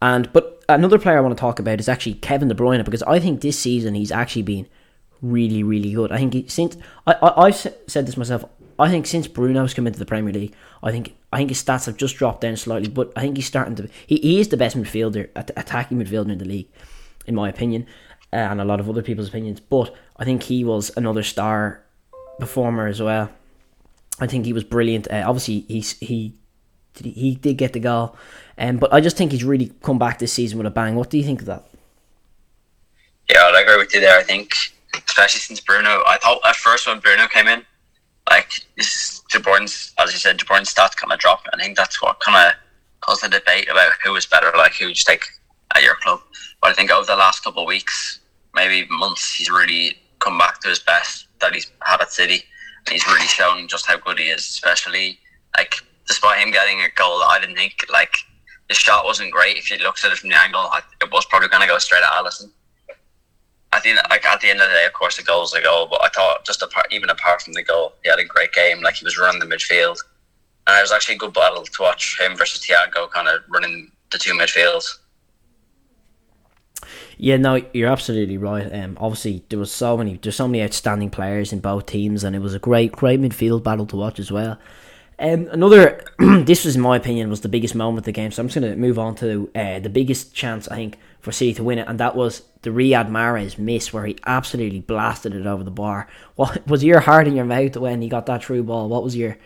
And 0.00 0.32
but 0.32 0.62
another 0.68 0.98
player 0.98 1.18
I 1.18 1.20
want 1.20 1.36
to 1.36 1.40
talk 1.40 1.58
about 1.58 1.80
is 1.80 1.88
actually 1.88 2.14
Kevin 2.14 2.48
De 2.48 2.54
Bruyne 2.54 2.84
because 2.84 3.02
I 3.04 3.20
think 3.20 3.40
this 3.40 3.58
season 3.58 3.94
he's 3.94 4.12
actually 4.12 4.42
been 4.42 4.66
really, 5.20 5.62
really 5.62 5.92
good. 5.92 6.10
I 6.12 6.18
think 6.18 6.34
he, 6.34 6.48
since 6.48 6.76
I, 7.06 7.12
I 7.14 7.46
I've 7.46 7.56
said 7.56 8.06
this 8.06 8.16
myself, 8.16 8.44
I 8.78 8.90
think 8.90 9.06
since 9.06 9.28
Bruno's 9.28 9.74
come 9.74 9.86
into 9.86 9.98
the 9.98 10.06
Premier 10.06 10.32
League, 10.32 10.54
I 10.82 10.90
think 10.90 11.14
I 11.32 11.38
think 11.38 11.50
his 11.50 11.62
stats 11.62 11.86
have 11.86 11.96
just 11.96 12.16
dropped 12.16 12.40
down 12.40 12.56
slightly, 12.56 12.88
but 12.88 13.12
I 13.16 13.20
think 13.20 13.36
he's 13.36 13.46
starting 13.46 13.76
to. 13.76 13.88
He, 14.06 14.16
he 14.16 14.40
is 14.40 14.48
the 14.48 14.56
best 14.56 14.76
midfielder, 14.76 15.28
attacking 15.36 15.98
midfielder 15.98 16.32
in 16.32 16.38
the 16.38 16.44
league, 16.44 16.68
in 17.26 17.34
my 17.34 17.48
opinion, 17.48 17.86
uh, 18.32 18.36
and 18.36 18.60
a 18.60 18.64
lot 18.64 18.80
of 18.80 18.88
other 18.88 19.02
people's 19.02 19.28
opinions. 19.28 19.60
But 19.60 19.94
I 20.16 20.24
think 20.24 20.42
he 20.42 20.64
was 20.64 20.90
another 20.96 21.22
star 21.22 21.84
performer 22.40 22.88
as 22.88 23.00
well. 23.00 23.30
I 24.18 24.26
think 24.26 24.44
he 24.44 24.52
was 24.52 24.64
brilliant. 24.64 25.06
Uh, 25.10 25.24
obviously, 25.26 25.60
he's 25.68 25.92
he 25.98 26.34
he 26.94 27.34
did 27.34 27.56
get 27.56 27.72
the 27.72 27.80
goal, 27.80 28.16
um, 28.58 28.76
but 28.76 28.92
I 28.92 29.00
just 29.00 29.16
think 29.16 29.32
he's 29.32 29.44
really 29.44 29.72
come 29.82 29.98
back 29.98 30.18
this 30.18 30.32
season 30.32 30.58
with 30.58 30.66
a 30.66 30.70
bang. 30.70 30.94
What 30.94 31.10
do 31.10 31.18
you 31.18 31.24
think 31.24 31.40
of 31.40 31.46
that? 31.46 31.64
Yeah, 33.30 33.40
I 33.40 33.60
agree 33.60 33.78
with 33.78 33.94
you 33.94 34.00
there. 34.00 34.18
I 34.18 34.22
think, 34.22 34.52
especially 35.06 35.40
since 35.40 35.60
Bruno, 35.60 36.02
I 36.06 36.18
thought 36.22 36.40
at 36.44 36.56
first 36.56 36.86
when 36.86 37.00
Bruno 37.00 37.26
came 37.28 37.46
in, 37.46 37.64
like 38.30 38.50
this 38.76 39.22
De 39.30 39.38
Bruyne's, 39.38 39.94
as 39.98 40.12
you 40.12 40.18
said, 40.18 40.36
De 40.36 40.44
Bruyne's 40.44 40.72
stats 40.72 40.96
kind 40.96 41.12
of 41.12 41.18
dropped. 41.18 41.48
I 41.52 41.56
think 41.62 41.76
that's 41.76 42.02
what 42.02 42.20
kind 42.20 42.48
of 42.48 42.54
caused 43.00 43.22
the 43.22 43.28
debate 43.28 43.68
about 43.68 43.92
who 44.04 44.14
is 44.16 44.26
better, 44.26 44.52
like 44.56 44.74
who 44.74 44.86
would 44.86 44.98
you 44.98 45.04
take 45.06 45.24
at 45.74 45.82
your 45.82 45.96
club. 45.96 46.20
But 46.60 46.70
I 46.70 46.74
think 46.74 46.90
over 46.90 47.06
the 47.06 47.16
last 47.16 47.42
couple 47.42 47.62
of 47.62 47.68
weeks, 47.68 48.20
maybe 48.54 48.86
months, 48.90 49.34
he's 49.34 49.50
really 49.50 49.96
come 50.18 50.38
back 50.38 50.60
to 50.60 50.68
his 50.68 50.78
best 50.78 51.26
that 51.40 51.54
he's 51.54 51.70
had 51.82 52.00
at 52.00 52.12
City. 52.12 52.44
And 52.86 52.92
he's 52.92 53.06
really 53.06 53.26
shown 53.26 53.68
just 53.68 53.86
how 53.86 53.96
good 53.96 54.18
he 54.18 54.26
is, 54.26 54.40
especially 54.40 55.18
like 55.56 55.74
despite 56.06 56.38
him 56.38 56.50
getting 56.50 56.80
a 56.80 56.88
goal, 56.96 57.22
I 57.22 57.38
didn't 57.40 57.56
think 57.56 57.74
like 57.92 58.14
the 58.68 58.74
shot 58.74 59.04
wasn't 59.04 59.32
great. 59.32 59.56
If 59.56 59.70
you 59.70 59.78
looked 59.78 60.04
at 60.04 60.12
it 60.12 60.18
from 60.18 60.30
the 60.30 60.38
angle, 60.38 60.68
it 61.00 61.10
was 61.10 61.26
probably 61.26 61.48
going 61.48 61.62
to 61.62 61.68
go 61.68 61.78
straight 61.78 62.02
at 62.02 62.12
Alisson. 62.12 62.50
I 63.72 63.80
think 63.80 63.98
like 64.10 64.24
at 64.26 64.40
the 64.40 64.50
end 64.50 64.60
of 64.60 64.68
the 64.68 64.74
day, 64.74 64.84
of 64.86 64.92
course, 64.92 65.16
the 65.16 65.22
goal 65.22 65.38
goal's 65.38 65.54
a 65.54 65.62
goal. 65.62 65.86
But 65.90 66.02
I 66.02 66.08
thought 66.08 66.44
just 66.44 66.62
apart, 66.62 66.86
even 66.90 67.10
apart 67.10 67.42
from 67.42 67.54
the 67.54 67.62
goal, 67.62 67.94
he 68.02 68.10
had 68.10 68.18
a 68.18 68.24
great 68.24 68.52
game. 68.52 68.82
Like 68.82 68.94
he 68.96 69.04
was 69.04 69.18
running 69.18 69.40
the 69.40 69.46
midfield, 69.46 69.96
and 70.66 70.78
it 70.78 70.82
was 70.82 70.92
actually 70.92 71.16
a 71.16 71.18
good 71.18 71.32
battle 71.32 71.64
to 71.64 71.82
watch 71.82 72.18
him 72.20 72.36
versus 72.36 72.64
Thiago, 72.64 73.10
kind 73.10 73.28
of 73.28 73.40
running 73.48 73.90
the 74.10 74.18
two 74.18 74.34
midfields. 74.34 74.98
Yeah, 77.16 77.36
no, 77.36 77.62
you're 77.72 77.90
absolutely 77.90 78.36
right. 78.36 78.72
Um, 78.72 78.98
obviously 79.00 79.44
there 79.48 79.58
was 79.58 79.70
so 79.70 79.96
many, 79.96 80.18
there's 80.20 80.34
so 80.34 80.48
many 80.48 80.62
outstanding 80.62 81.10
players 81.10 81.52
in 81.52 81.60
both 81.60 81.86
teams, 81.86 82.24
and 82.24 82.34
it 82.34 82.40
was 82.40 82.54
a 82.54 82.58
great, 82.58 82.92
great 82.92 83.20
midfield 83.20 83.62
battle 83.62 83.86
to 83.86 83.96
watch 83.96 84.18
as 84.18 84.32
well. 84.32 84.58
Um, 85.22 85.48
another, 85.52 86.04
this 86.18 86.64
was 86.64 86.74
in 86.74 86.82
my 86.82 86.96
opinion 86.96 87.30
was 87.30 87.42
the 87.42 87.48
biggest 87.48 87.76
moment 87.76 87.98
of 87.98 88.04
the 88.04 88.12
game. 88.12 88.32
So 88.32 88.42
I'm 88.42 88.48
just 88.48 88.60
going 88.60 88.72
to 88.72 88.76
move 88.76 88.98
on 88.98 89.14
to 89.16 89.48
uh, 89.54 89.78
the 89.78 89.88
biggest 89.88 90.34
chance 90.34 90.66
I 90.66 90.74
think 90.74 90.98
for 91.20 91.30
City 91.30 91.54
to 91.54 91.62
win 91.62 91.78
it, 91.78 91.86
and 91.86 92.00
that 92.00 92.16
was 92.16 92.42
the 92.62 92.70
Riyad 92.70 93.08
Mahrez 93.08 93.56
miss 93.56 93.92
where 93.92 94.04
he 94.04 94.18
absolutely 94.26 94.80
blasted 94.80 95.32
it 95.32 95.46
over 95.46 95.62
the 95.62 95.70
bar. 95.70 96.08
What 96.34 96.66
was 96.66 96.82
your 96.82 97.00
heart 97.00 97.28
in 97.28 97.36
your 97.36 97.44
mouth 97.44 97.76
when 97.76 98.02
he 98.02 98.08
got 98.08 98.26
that 98.26 98.44
through 98.44 98.64
ball? 98.64 98.88
What 98.88 99.04
was 99.04 99.14
your 99.14 99.38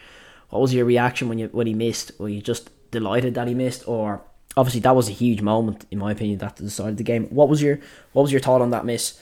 what 0.48 0.62
was 0.62 0.72
your 0.72 0.86
reaction 0.86 1.28
when 1.28 1.38
you 1.38 1.48
when 1.48 1.66
he 1.66 1.74
missed? 1.74 2.12
Were 2.18 2.28
you 2.28 2.40
just 2.40 2.70
delighted 2.90 3.34
that 3.34 3.48
he 3.48 3.54
missed, 3.54 3.86
or 3.86 4.22
obviously 4.56 4.80
that 4.80 4.96
was 4.96 5.08
a 5.08 5.12
huge 5.12 5.42
moment 5.42 5.84
in 5.90 5.98
my 5.98 6.12
opinion 6.12 6.38
that 6.38 6.56
decided 6.56 6.96
the 6.96 7.02
game. 7.02 7.26
What 7.26 7.48
was 7.48 7.60
your 7.60 7.80
what 8.12 8.22
was 8.22 8.32
your 8.32 8.40
thought 8.40 8.62
on 8.62 8.70
that 8.70 8.86
miss? 8.86 9.20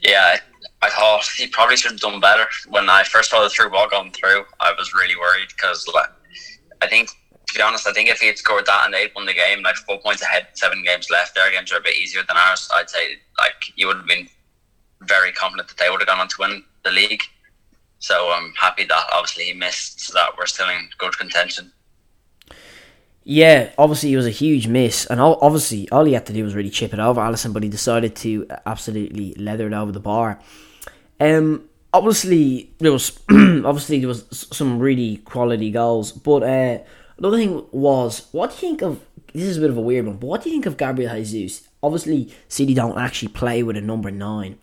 Yeah, 0.00 0.38
I 0.82 0.90
thought 0.90 1.24
he 1.36 1.46
probably 1.46 1.76
should 1.76 1.92
have 1.92 2.00
done 2.00 2.20
better. 2.20 2.46
When 2.68 2.90
I 2.90 3.04
first 3.04 3.30
saw 3.30 3.42
the 3.42 3.48
through 3.48 3.70
ball 3.70 3.88
going 3.88 4.10
through, 4.10 4.44
I 4.60 4.72
was 4.76 4.92
really 4.92 5.16
worried 5.16 5.48
because 5.48 5.88
like, 5.94 6.10
I 6.80 6.88
think 6.88 7.08
to 7.08 7.58
be 7.58 7.62
honest, 7.62 7.86
I 7.86 7.92
think 7.92 8.08
if 8.08 8.18
he 8.18 8.26
had 8.26 8.38
scored 8.38 8.66
that 8.66 8.86
and 8.86 8.94
they'd 8.94 9.12
won 9.14 9.26
the 9.26 9.34
game, 9.34 9.62
like 9.62 9.76
four 9.76 10.00
points 10.00 10.22
ahead, 10.22 10.48
seven 10.54 10.82
games 10.82 11.08
left, 11.10 11.34
their 11.34 11.50
games 11.50 11.70
are 11.72 11.78
a 11.78 11.82
bit 11.82 11.96
easier 11.96 12.22
than 12.26 12.36
ours. 12.36 12.68
I'd 12.74 12.90
say 12.90 13.18
like 13.38 13.72
you 13.76 13.86
would 13.86 13.98
have 13.98 14.06
been 14.06 14.28
very 15.02 15.32
confident 15.32 15.68
that 15.68 15.78
they 15.78 15.90
would 15.90 16.00
have 16.00 16.08
gone 16.08 16.20
on 16.20 16.28
to 16.28 16.36
win 16.38 16.64
the 16.84 16.90
league. 16.90 17.22
So 17.98 18.32
I'm 18.32 18.52
happy 18.54 18.84
that 18.84 19.04
obviously 19.12 19.44
he 19.44 19.54
missed, 19.54 20.00
so 20.00 20.14
that 20.14 20.30
we're 20.36 20.46
still 20.46 20.68
in 20.68 20.88
good 20.98 21.16
contention. 21.16 21.72
Yeah, 23.24 23.70
obviously 23.78 24.12
it 24.12 24.16
was 24.16 24.26
a 24.26 24.30
huge 24.30 24.66
miss, 24.66 25.06
and 25.06 25.20
obviously 25.20 25.88
all 25.90 26.04
he 26.04 26.14
had 26.14 26.26
to 26.26 26.32
do 26.32 26.42
was 26.42 26.56
really 26.56 26.70
chip 26.70 26.92
it 26.92 26.98
over 26.98 27.20
Alisson, 27.20 27.52
but 27.52 27.62
he 27.62 27.68
decided 27.68 28.16
to 28.16 28.48
absolutely 28.66 29.34
leather 29.34 29.68
it 29.68 29.72
over 29.72 29.92
the 29.92 30.00
bar. 30.00 30.40
Um, 31.24 31.68
obviously 31.92 32.72
there 32.78 32.92
was 32.92 33.20
obviously 33.30 33.98
there 34.00 34.08
was 34.08 34.46
some 34.52 34.78
really 34.78 35.18
quality 35.18 35.70
goals, 35.70 36.12
but 36.12 36.42
uh, 36.42 36.78
Another 37.22 37.36
thing 37.36 37.64
was, 37.70 38.26
what 38.32 38.50
do 38.50 38.54
you 38.54 38.60
think 38.60 38.82
of 38.82 39.00
this 39.32 39.44
is 39.44 39.58
a 39.58 39.60
bit 39.60 39.70
of 39.70 39.76
a 39.76 39.80
weird 39.80 40.06
one, 40.06 40.16
but 40.16 40.26
what 40.26 40.42
do 40.42 40.50
you 40.50 40.56
think 40.56 40.66
of 40.66 40.76
Gabriel 40.76 41.14
Jesus? 41.14 41.68
Obviously, 41.80 42.34
City 42.48 42.74
don't 42.74 42.98
actually 42.98 43.28
play 43.28 43.62
with 43.62 43.76
a 43.76 43.80
number 43.80 44.10
nine. 44.10 44.58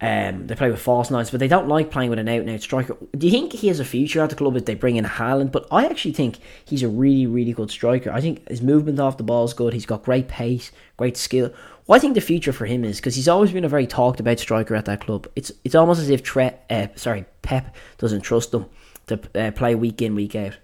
Um, 0.00 0.46
they 0.46 0.54
play 0.54 0.70
with 0.70 0.80
false 0.80 1.10
nines, 1.10 1.30
but 1.30 1.40
they 1.40 1.48
don't 1.48 1.68
like 1.68 1.90
playing 1.90 2.08
with 2.08 2.18
an 2.18 2.28
out 2.28 2.40
and 2.40 2.48
out 2.48 2.62
striker. 2.62 2.96
Do 3.16 3.26
you 3.26 3.30
think 3.30 3.52
he 3.52 3.68
has 3.68 3.80
a 3.80 3.84
future 3.84 4.22
at 4.22 4.30
the 4.30 4.36
club 4.36 4.56
if 4.56 4.64
they 4.64 4.76
bring 4.76 4.96
in 4.96 5.04
Haaland? 5.04 5.52
But 5.52 5.66
I 5.70 5.84
actually 5.84 6.14
think 6.14 6.38
he's 6.64 6.82
a 6.82 6.88
really, 6.88 7.26
really 7.26 7.52
good 7.52 7.70
striker. 7.70 8.10
I 8.10 8.22
think 8.22 8.48
his 8.48 8.62
movement 8.62 8.98
off 8.98 9.18
the 9.18 9.22
ball 9.22 9.44
is 9.44 9.52
good. 9.52 9.74
He's 9.74 9.84
got 9.86 10.04
great 10.04 10.28
pace, 10.28 10.72
great 10.96 11.18
skill. 11.18 11.52
What 11.88 11.96
I 11.96 11.98
think 12.00 12.16
the 12.16 12.20
future 12.20 12.52
for 12.52 12.66
him 12.66 12.84
is 12.84 12.98
because 12.98 13.14
he's 13.14 13.28
always 13.28 13.50
been 13.50 13.64
a 13.64 13.68
very 13.68 13.86
talked 13.86 14.20
about 14.20 14.38
striker 14.38 14.74
at 14.74 14.84
that 14.84 15.00
club. 15.00 15.26
It's 15.34 15.50
it's 15.64 15.74
almost 15.74 16.00
as 16.00 16.10
if 16.10 16.22
Tre, 16.22 16.54
uh, 16.68 16.88
sorry 16.96 17.24
Pep 17.40 17.74
doesn't 17.96 18.20
trust 18.20 18.52
him 18.52 18.66
to 19.06 19.18
uh, 19.34 19.52
play 19.52 19.74
week 19.74 20.02
in 20.02 20.14
week 20.14 20.34
out. 20.34 20.58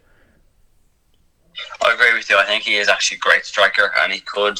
I 1.82 1.94
agree 1.94 2.12
with 2.12 2.28
you. 2.28 2.36
I 2.36 2.44
think 2.44 2.64
he 2.64 2.76
is 2.76 2.88
actually 2.88 3.16
a 3.16 3.20
great 3.20 3.46
striker, 3.46 3.90
and 4.00 4.12
he 4.12 4.20
could 4.20 4.58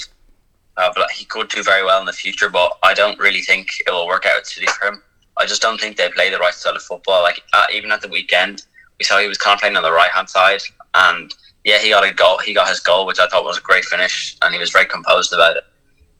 uh, 0.78 0.90
but 0.96 1.10
he 1.10 1.26
could 1.26 1.50
do 1.50 1.62
very 1.62 1.84
well 1.84 2.00
in 2.00 2.06
the 2.06 2.14
future, 2.14 2.48
but 2.48 2.78
I 2.82 2.94
don't 2.94 3.18
really 3.18 3.42
think 3.42 3.68
it 3.86 3.90
will 3.90 4.06
work 4.06 4.24
out 4.24 4.46
City 4.46 4.64
for 4.80 4.86
him. 4.86 5.02
I 5.36 5.44
just 5.44 5.60
don't 5.60 5.78
think 5.78 5.98
they 5.98 6.08
play 6.08 6.30
the 6.30 6.38
right 6.38 6.54
style 6.54 6.76
of 6.76 6.82
football. 6.82 7.22
Like 7.22 7.42
uh, 7.52 7.66
even 7.74 7.92
at 7.92 8.00
the 8.00 8.08
weekend, 8.08 8.64
we 8.98 9.04
saw 9.04 9.18
he 9.18 9.28
was 9.28 9.36
kind 9.36 9.54
of 9.54 9.60
playing 9.60 9.76
on 9.76 9.82
the 9.82 9.92
right 9.92 10.10
hand 10.12 10.30
side, 10.30 10.62
and 10.94 11.30
yeah, 11.64 11.76
he 11.76 11.90
got 11.90 12.10
a 12.10 12.14
goal. 12.14 12.38
He 12.38 12.54
got 12.54 12.70
his 12.70 12.80
goal, 12.80 13.04
which 13.04 13.18
I 13.18 13.26
thought 13.26 13.44
was 13.44 13.58
a 13.58 13.60
great 13.60 13.84
finish, 13.84 14.38
and 14.40 14.54
he 14.54 14.58
was 14.58 14.70
very 14.70 14.86
composed 14.86 15.34
about 15.34 15.58
it. 15.58 15.64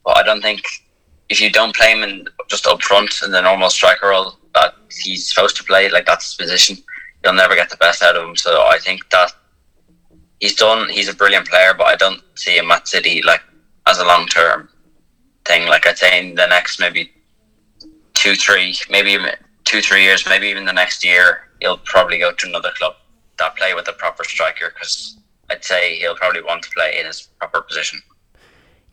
But 0.05 0.19
I 0.19 0.23
don't 0.23 0.43
think 0.43 0.63
if 1.29 1.41
you 1.41 1.51
don't 1.51 1.75
play 1.75 1.93
him 1.93 2.03
in 2.03 2.27
just 2.49 2.67
up 2.67 2.83
front 2.83 3.23
in 3.25 3.31
the 3.31 3.41
normal 3.41 3.71
striker 3.71 4.09
role 4.09 4.35
that 4.55 4.75
he's 5.03 5.29
supposed 5.29 5.57
to 5.57 5.65
play, 5.65 5.89
like 5.91 6.07
that's 6.07 6.27
his 6.27 6.35
position, 6.35 6.77
you'll 7.23 7.33
never 7.35 7.55
get 7.55 7.71
the 7.71 7.77
best 7.77 8.03
out 8.03 8.17
of 8.17 8.29
him. 8.29 8.37
So 8.37 8.51
I 8.67 8.79
think 8.79 9.09
that 9.11 9.33
he's 10.41 10.55
done. 10.55 10.89
He's 10.89 11.09
a 11.09 11.15
brilliant 11.15 11.49
player, 11.49 11.75
but 11.77 11.87
I 11.87 11.97
don't 11.97 12.23
see 12.35 12.57
him 12.57 12.71
at 12.71 12.87
City 12.87 13.23
like 13.23 13.41
as 13.87 13.99
a 13.99 14.05
long 14.05 14.27
term 14.27 14.69
thing. 15.45 15.69
Like 15.69 15.87
I'd 15.87 15.99
say 15.99 16.21
in 16.21 16.35
the 16.35 16.47
next 16.47 16.79
maybe 16.79 17.11
two, 18.15 18.35
three, 18.35 18.77
maybe 18.91 19.19
two, 19.65 19.81
three 19.81 20.03
years, 20.03 20.27
maybe 20.29 20.49
even 20.49 20.65
the 20.65 20.73
next 20.73 21.05
year, 21.05 21.49
he'll 21.61 21.79
probably 21.79 22.19
go 22.19 22.33
to 22.33 22.47
another 22.47 22.71
club 22.77 22.95
that 23.39 23.57
play 23.57 23.75
with 23.75 23.89
a 23.89 23.93
proper 23.93 24.25
striker 24.25 24.73
because 24.73 25.19
I'd 25.51 25.65
say 25.65 25.97
he'll 25.97 26.15
probably 26.15 26.43
want 26.43 26.63
to 26.63 26.71
play 26.71 26.99
in 27.01 27.07
his 27.07 27.29
proper 27.39 27.63
position. 27.63 28.01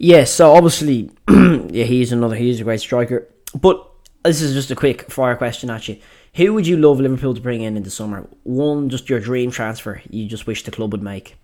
Yeah, 0.04 0.24
so 0.24 0.56
obviously, 0.56 1.12
yeah, 1.30 1.84
he's 1.84 2.12
another, 2.12 2.36
he's 2.36 2.60
a 2.60 2.64
great 2.64 2.80
striker. 2.80 3.28
But 3.54 3.88
this 4.24 4.42
is 4.42 4.56
just 4.56 4.72
a 4.72 4.76
quick 4.76 5.12
fire 5.12 5.36
question 5.36 5.70
at 5.70 5.88
you. 5.88 6.00
Who 6.34 6.56
would 6.56 6.66
you 6.66 6.76
love 6.78 7.00
Liverpool 7.00 7.36
to 7.36 7.42
bring 7.42 7.62
in 7.62 7.78
in 7.78 7.84
the 7.84 7.92
summer? 7.92 8.28
One, 8.42 8.90
just 8.90 9.12
your 9.12 9.20
dream 9.20 9.52
transfer 9.52 10.02
you 10.10 10.28
just 10.28 10.48
wish 10.48 10.64
the 10.64 10.72
club 10.72 10.92
would 10.92 11.04
make. 11.04 11.36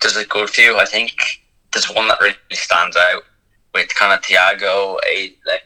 There's 0.00 0.16
a 0.16 0.24
good 0.24 0.50
few. 0.50 0.78
I 0.78 0.84
think 0.84 1.12
there's 1.72 1.88
one 1.94 2.08
that 2.08 2.20
really 2.20 2.34
stands 2.50 2.96
out 2.96 3.22
with 3.72 3.94
kind 3.94 4.12
of 4.12 4.20
Thiago. 4.22 4.98
A, 5.08 5.32
like 5.46 5.62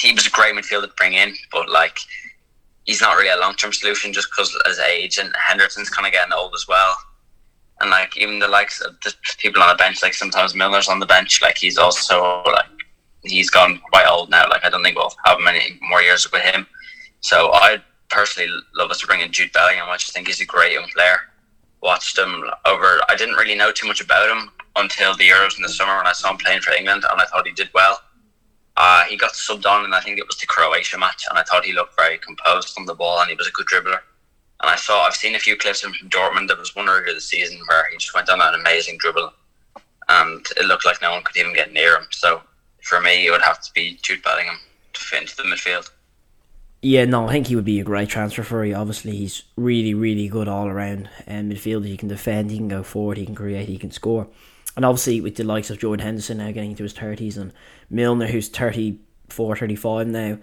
he 0.00 0.12
was 0.12 0.26
a 0.26 0.30
great 0.30 0.56
midfielder 0.56 0.88
to 0.88 0.94
bring 0.96 1.12
in, 1.12 1.32
but 1.52 1.70
like 1.70 1.96
he's 2.86 3.00
not 3.00 3.16
really 3.16 3.30
a 3.30 3.40
long 3.40 3.54
term 3.54 3.72
solution 3.72 4.12
just 4.12 4.30
because 4.32 4.52
of 4.52 4.62
his 4.66 4.80
age 4.80 5.18
and 5.18 5.32
Henderson's 5.36 5.90
kind 5.90 6.08
of 6.08 6.12
getting 6.12 6.32
old 6.32 6.54
as 6.56 6.66
well. 6.66 6.96
And 7.80 7.90
like 7.90 8.16
even 8.16 8.38
the 8.38 8.48
likes 8.48 8.80
of 8.80 8.94
the 9.02 9.14
people 9.38 9.62
on 9.62 9.68
the 9.68 9.82
bench, 9.82 10.02
like 10.02 10.14
sometimes 10.14 10.54
Milner's 10.54 10.88
on 10.88 10.98
the 10.98 11.06
bench, 11.06 11.40
like 11.40 11.56
he's 11.56 11.78
also 11.78 12.42
like 12.44 12.66
he's 13.22 13.50
gone 13.50 13.80
quite 13.90 14.06
old 14.06 14.30
now. 14.30 14.48
Like 14.48 14.64
I 14.64 14.70
don't 14.70 14.82
think 14.82 14.96
we'll 14.96 15.14
have 15.24 15.40
many 15.40 15.78
more 15.80 16.02
years 16.02 16.30
with 16.30 16.42
him. 16.42 16.66
So 17.20 17.52
I 17.52 17.82
personally 18.10 18.50
love 18.74 18.90
us 18.90 19.00
to 19.00 19.06
bring 19.06 19.20
in 19.20 19.32
Jude 19.32 19.52
Bellingham. 19.52 19.88
I 19.88 19.96
just 19.96 20.12
think 20.12 20.26
he's 20.26 20.40
a 20.40 20.46
great 20.46 20.72
young 20.72 20.88
player 20.94 21.20
watched 21.82 22.18
him 22.18 22.44
over. 22.66 23.00
I 23.08 23.16
didn't 23.16 23.36
really 23.36 23.54
know 23.54 23.72
too 23.72 23.86
much 23.86 24.00
about 24.00 24.28
him 24.30 24.50
until 24.76 25.16
the 25.16 25.28
Euros 25.28 25.56
in 25.56 25.62
the 25.62 25.68
summer 25.68 25.96
when 25.96 26.06
I 26.06 26.12
saw 26.12 26.30
him 26.30 26.38
playing 26.38 26.60
for 26.60 26.72
England, 26.72 27.04
and 27.10 27.20
I 27.20 27.24
thought 27.26 27.46
he 27.46 27.52
did 27.52 27.70
well. 27.74 28.00
Uh, 28.76 29.04
he 29.04 29.16
got 29.16 29.32
subbed 29.32 29.66
on, 29.66 29.84
and 29.84 29.94
I 29.94 30.00
think 30.00 30.18
it 30.18 30.26
was 30.26 30.36
the 30.38 30.46
Croatia 30.46 30.98
match, 30.98 31.24
and 31.28 31.38
I 31.38 31.42
thought 31.42 31.64
he 31.64 31.72
looked 31.72 31.96
very 31.96 32.18
composed 32.18 32.78
on 32.78 32.86
the 32.86 32.94
ball, 32.94 33.20
and 33.20 33.30
he 33.30 33.36
was 33.36 33.48
a 33.48 33.52
good 33.52 33.66
dribbler. 33.66 34.00
And 34.62 34.70
I 34.70 34.76
saw, 34.76 35.04
I've 35.04 35.14
seen 35.14 35.34
a 35.34 35.38
few 35.38 35.56
clips 35.56 35.80
from 35.80 35.94
Dortmund. 36.08 36.48
There 36.48 36.56
was 36.56 36.76
one 36.76 36.88
earlier 36.88 37.14
this 37.14 37.26
season 37.28 37.58
where 37.66 37.86
he 37.90 37.96
just 37.96 38.14
went 38.14 38.28
on 38.28 38.40
an 38.40 38.60
amazing 38.60 38.98
dribble, 38.98 39.32
and 40.08 40.46
it 40.56 40.66
looked 40.66 40.84
like 40.84 41.00
no 41.00 41.12
one 41.12 41.22
could 41.22 41.36
even 41.36 41.54
get 41.54 41.72
near 41.72 41.96
him. 41.96 42.06
So 42.10 42.42
for 42.82 43.00
me, 43.00 43.26
it 43.26 43.30
would 43.30 43.42
have 43.42 43.60
to 43.62 43.72
be 43.72 43.98
Jude 44.02 44.22
Bellingham 44.22 44.58
to 44.92 45.00
fit 45.00 45.22
into 45.22 45.36
the 45.36 45.44
midfield. 45.44 45.90
Yeah, 46.82 47.04
no, 47.04 47.28
I 47.28 47.32
think 47.32 47.48
he 47.48 47.56
would 47.56 47.64
be 47.64 47.80
a 47.80 47.84
great 47.84 48.08
transfer 48.08 48.42
for 48.42 48.64
you. 48.64 48.74
Obviously, 48.74 49.14
he's 49.14 49.42
really, 49.56 49.92
really 49.92 50.28
good 50.28 50.48
all 50.48 50.66
around 50.66 51.10
um, 51.26 51.50
midfielder. 51.50 51.84
He 51.84 51.98
can 51.98 52.08
defend, 52.08 52.50
he 52.50 52.56
can 52.56 52.68
go 52.68 52.82
forward, 52.82 53.18
he 53.18 53.26
can 53.26 53.34
create, 53.34 53.68
he 53.68 53.76
can 53.76 53.90
score. 53.90 54.28
And 54.76 54.84
obviously, 54.84 55.20
with 55.20 55.36
the 55.36 55.44
likes 55.44 55.68
of 55.68 55.78
Jordan 55.78 56.04
Henderson 56.04 56.38
now 56.38 56.52
getting 56.52 56.70
into 56.70 56.82
his 56.82 56.94
30s 56.94 57.36
and 57.36 57.52
Milner, 57.90 58.28
who's 58.28 58.48
34, 58.48 59.56
35 59.56 60.06
now. 60.06 60.38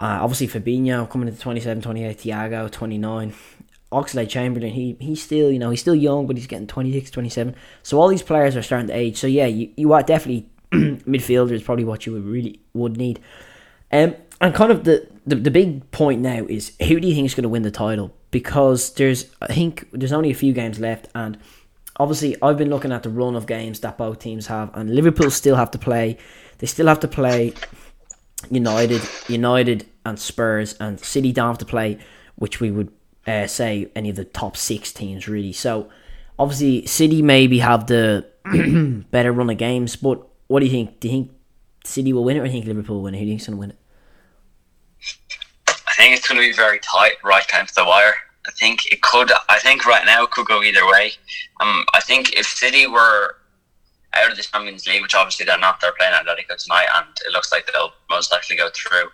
Uh, 0.00 0.18
obviously, 0.20 0.48
Fabinho 0.48 1.08
coming 1.08 1.28
into 1.28 1.40
27, 1.40 1.82
28, 1.82 2.18
Thiago, 2.18 2.70
29. 2.70 3.34
Oxlade 3.92 4.28
Chamberlain, 4.28 4.72
he 4.72 4.96
he's 4.98 5.22
still, 5.22 5.52
you 5.52 5.58
know, 5.58 5.70
he's 5.70 5.80
still 5.80 5.94
young, 5.94 6.26
but 6.26 6.36
he's 6.36 6.48
getting 6.48 6.66
26, 6.66 7.12
27. 7.12 7.54
So 7.84 8.00
all 8.00 8.08
these 8.08 8.22
players 8.22 8.56
are 8.56 8.62
starting 8.62 8.88
to 8.88 8.92
age. 8.92 9.16
So 9.16 9.28
yeah, 9.28 9.46
you, 9.46 9.70
you 9.76 9.92
are 9.92 10.02
definitely 10.02 10.48
midfielder 10.72 11.52
is 11.52 11.62
probably 11.62 11.84
what 11.84 12.04
you 12.04 12.12
would 12.12 12.24
really 12.24 12.60
would 12.72 12.96
need. 12.96 13.20
Um, 13.92 14.16
and 14.40 14.52
kind 14.52 14.72
of 14.72 14.82
the, 14.82 15.06
the, 15.24 15.36
the 15.36 15.50
big 15.50 15.90
point 15.92 16.20
now 16.20 16.44
is 16.48 16.72
who 16.80 16.98
do 16.98 17.06
you 17.06 17.14
think 17.14 17.26
is 17.26 17.34
going 17.34 17.44
to 17.44 17.48
win 17.48 17.62
the 17.62 17.70
title? 17.70 18.12
Because 18.32 18.92
there's, 18.94 19.26
I 19.40 19.46
think, 19.54 19.88
there's 19.92 20.12
only 20.12 20.30
a 20.30 20.34
few 20.34 20.52
games 20.52 20.80
left, 20.80 21.06
and 21.14 21.38
obviously 21.96 22.36
I've 22.42 22.58
been 22.58 22.70
looking 22.70 22.90
at 22.90 23.04
the 23.04 23.10
run 23.10 23.36
of 23.36 23.46
games 23.46 23.80
that 23.80 23.96
both 23.96 24.18
teams 24.18 24.48
have, 24.48 24.70
and 24.74 24.92
Liverpool 24.92 25.30
still 25.30 25.54
have 25.54 25.70
to 25.70 25.78
play. 25.78 26.18
They 26.58 26.66
still 26.66 26.88
have 26.88 27.00
to 27.00 27.08
play 27.08 27.52
United, 28.50 29.02
United, 29.28 29.86
and 30.04 30.18
Spurs, 30.18 30.74
and 30.80 31.00
City 31.00 31.32
don't 31.32 31.48
have 31.48 31.58
to 31.58 31.64
play, 31.64 31.98
which 32.36 32.60
we 32.60 32.70
would 32.70 32.92
uh, 33.26 33.46
say 33.46 33.90
any 33.94 34.10
of 34.10 34.16
the 34.16 34.24
top 34.24 34.56
six 34.56 34.92
teams 34.92 35.28
really. 35.28 35.52
So 35.52 35.88
obviously 36.38 36.86
City 36.86 37.22
maybe 37.22 37.58
have 37.60 37.86
the 37.86 38.26
better 39.10 39.32
run 39.32 39.50
of 39.50 39.58
games, 39.58 39.96
but 39.96 40.26
what 40.48 40.60
do 40.60 40.66
you 40.66 40.72
think? 40.72 41.00
Do 41.00 41.08
you 41.08 41.12
think 41.14 41.32
City 41.84 42.12
will 42.12 42.24
win 42.24 42.36
it, 42.36 42.40
or 42.40 42.44
do 42.44 42.48
you 42.48 42.52
think 42.52 42.66
Liverpool 42.66 42.96
will 42.96 43.02
win 43.04 43.14
it? 43.14 43.18
Who 43.18 43.24
do 43.24 43.30
you 43.30 43.32
think's 43.32 43.46
going 43.46 43.56
to 43.56 43.60
win 43.60 43.70
it? 43.70 43.78
I 45.68 45.94
think 45.96 46.16
it's 46.16 46.26
going 46.26 46.40
to 46.40 46.46
be 46.46 46.52
very 46.52 46.80
tight 46.80 47.14
right 47.22 47.46
down 47.48 47.66
to 47.66 47.74
the 47.74 47.84
wire. 47.84 48.14
I 48.46 48.50
think 48.50 48.92
it 48.92 49.00
could. 49.00 49.30
I 49.48 49.58
think 49.58 49.86
right 49.86 50.04
now 50.04 50.24
it 50.24 50.30
could 50.30 50.46
go 50.46 50.62
either 50.62 50.86
way. 50.86 51.12
Um, 51.60 51.84
I 51.94 52.00
think 52.00 52.34
if 52.38 52.46
City 52.46 52.86
were 52.86 53.36
out 54.16 54.30
of 54.30 54.36
the 54.36 54.42
Champions 54.42 54.86
League, 54.86 55.02
which 55.02 55.14
obviously 55.14 55.46
they're 55.46 55.58
not, 55.58 55.80
they're 55.80 55.92
playing 55.98 56.12
Atletico 56.12 56.56
tonight, 56.56 56.86
and 56.96 57.06
it 57.26 57.32
looks 57.32 57.52
like 57.52 57.66
they'll 57.72 57.92
most 58.10 58.32
likely 58.32 58.56
go 58.56 58.68
through. 58.74 59.10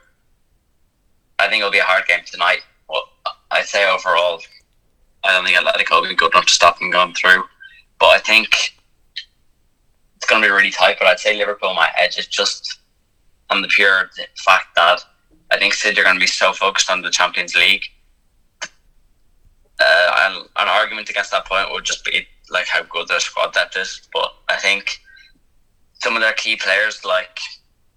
I 1.39 1.49
think 1.49 1.61
it'll 1.61 1.73
be 1.73 1.79
a 1.79 1.85
hard 1.85 2.07
game 2.07 2.21
tonight. 2.31 2.61
Well, 2.89 3.05
I'd 3.51 3.67
say 3.67 3.89
overall, 3.89 4.41
I 5.25 5.33
don't 5.33 5.45
think 5.45 5.57
Atletico 5.57 6.01
will 6.01 6.09
be 6.09 6.15
good 6.15 6.33
enough 6.33 6.47
to 6.47 6.53
stop 6.53 6.79
them 6.79 6.91
going 6.91 7.15
through. 7.15 7.45
But 7.99 8.07
I 8.07 8.19
think 8.19 8.49
it's 10.17 10.27
going 10.29 10.43
to 10.43 10.49
be 10.49 10.53
really 10.53 10.71
tight. 10.71 10.97
But 10.99 11.09
I'd 11.09 11.21
say 11.21 11.37
Liverpool 11.37 11.75
might 11.75 11.93
edge 11.99 12.19
it 12.19 12.29
just 12.31 12.81
on 13.51 13.63
the 13.63 13.69
pure 13.69 14.11
fact 14.45 14.69
that 14.77 15.01
I 15.51 15.59
think 15.59 15.75
City 15.75 16.01
are 16.01 16.05
going 16.05 16.17
to 16.17 16.21
be 16.21 16.27
so 16.27 16.53
focused 16.53 16.91
on 16.91 17.03
the 17.03 17.11
Champions 17.11 17.55
League. 17.55 17.85
Uh, 18.63 20.13
and 20.19 20.35
an 20.57 20.69
argument 20.69 21.09
against 21.09 21.31
that 21.31 21.47
point 21.47 21.71
would 21.71 21.85
just 21.85 22.05
be 22.05 22.27
like 22.51 22.67
how 22.67 22.83
good 22.83 23.09
their 23.09 23.21
squad 23.21 23.53
depth 23.53 23.77
is. 23.77 24.09
But 24.13 24.33
I 24.49 24.57
think 24.57 24.99
some 26.03 26.17
of 26.17 26.23
their 26.23 26.33
key 26.33 26.57
players, 26.57 27.05
like 27.05 27.39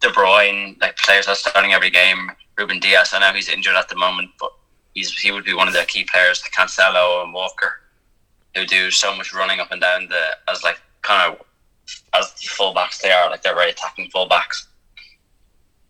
De 0.01 0.09
Bruyne, 0.09 0.79
like 0.81 0.97
players 0.97 1.25
that 1.25 1.33
are 1.33 1.35
starting 1.35 1.73
every 1.73 1.89
game, 1.89 2.31
Ruben 2.57 2.79
Dias, 2.79 3.13
I 3.13 3.19
know 3.19 3.33
he's 3.33 3.49
injured 3.49 3.75
at 3.75 3.89
the 3.89 3.95
moment, 3.95 4.31
but 4.39 4.51
he's 4.93 5.11
he 5.17 5.31
would 5.31 5.45
be 5.45 5.53
one 5.53 5.67
of 5.67 5.73
their 5.73 5.85
key 5.85 6.05
players, 6.05 6.41
the 6.41 6.49
Cancelo 6.49 7.23
and 7.23 7.33
Walker, 7.33 7.81
who 8.55 8.65
do 8.65 8.91
so 8.91 9.15
much 9.15 9.33
running 9.33 9.59
up 9.59 9.71
and 9.71 9.81
down 9.81 10.07
the 10.09 10.51
as 10.51 10.63
like 10.63 10.79
kind 11.01 11.33
of 11.33 11.45
as 12.13 12.33
the 12.33 12.47
fullbacks 12.47 13.01
they 13.01 13.11
are, 13.11 13.29
like 13.29 13.41
they're 13.41 13.55
very 13.55 13.71
attacking 13.71 14.09
fullbacks. 14.09 14.67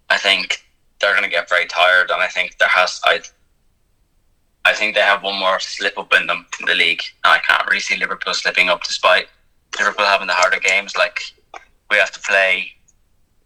I 0.10 0.18
think 0.18 0.64
they're 1.00 1.14
going 1.14 1.24
to 1.24 1.30
get 1.30 1.50
very 1.50 1.66
tired, 1.66 2.10
and 2.12 2.22
I 2.22 2.28
think 2.28 2.58
there 2.58 2.70
has 2.70 3.02
I. 3.04 3.22
I 4.66 4.74
think 4.74 4.96
they 4.96 5.02
have 5.02 5.24
one 5.24 5.40
more 5.40 5.60
slip 5.60 5.98
up 5.98 6.14
in 6.14 6.28
them 6.28 6.46
in 6.60 6.66
the 6.66 6.76
league. 6.76 7.02
I 7.24 7.40
can't 7.40 7.68
really 7.68 7.82
see 7.82 7.98
Liverpool 7.98 8.34
slipping 8.34 8.70
up, 8.70 8.84
despite 8.84 9.28
Liverpool 9.78 10.06
having 10.06 10.28
the 10.28 10.34
harder 10.34 10.60
games. 10.60 10.96
Like 10.96 11.20
we 11.92 11.98
have 11.98 12.12
to 12.12 12.20
play. 12.22 12.72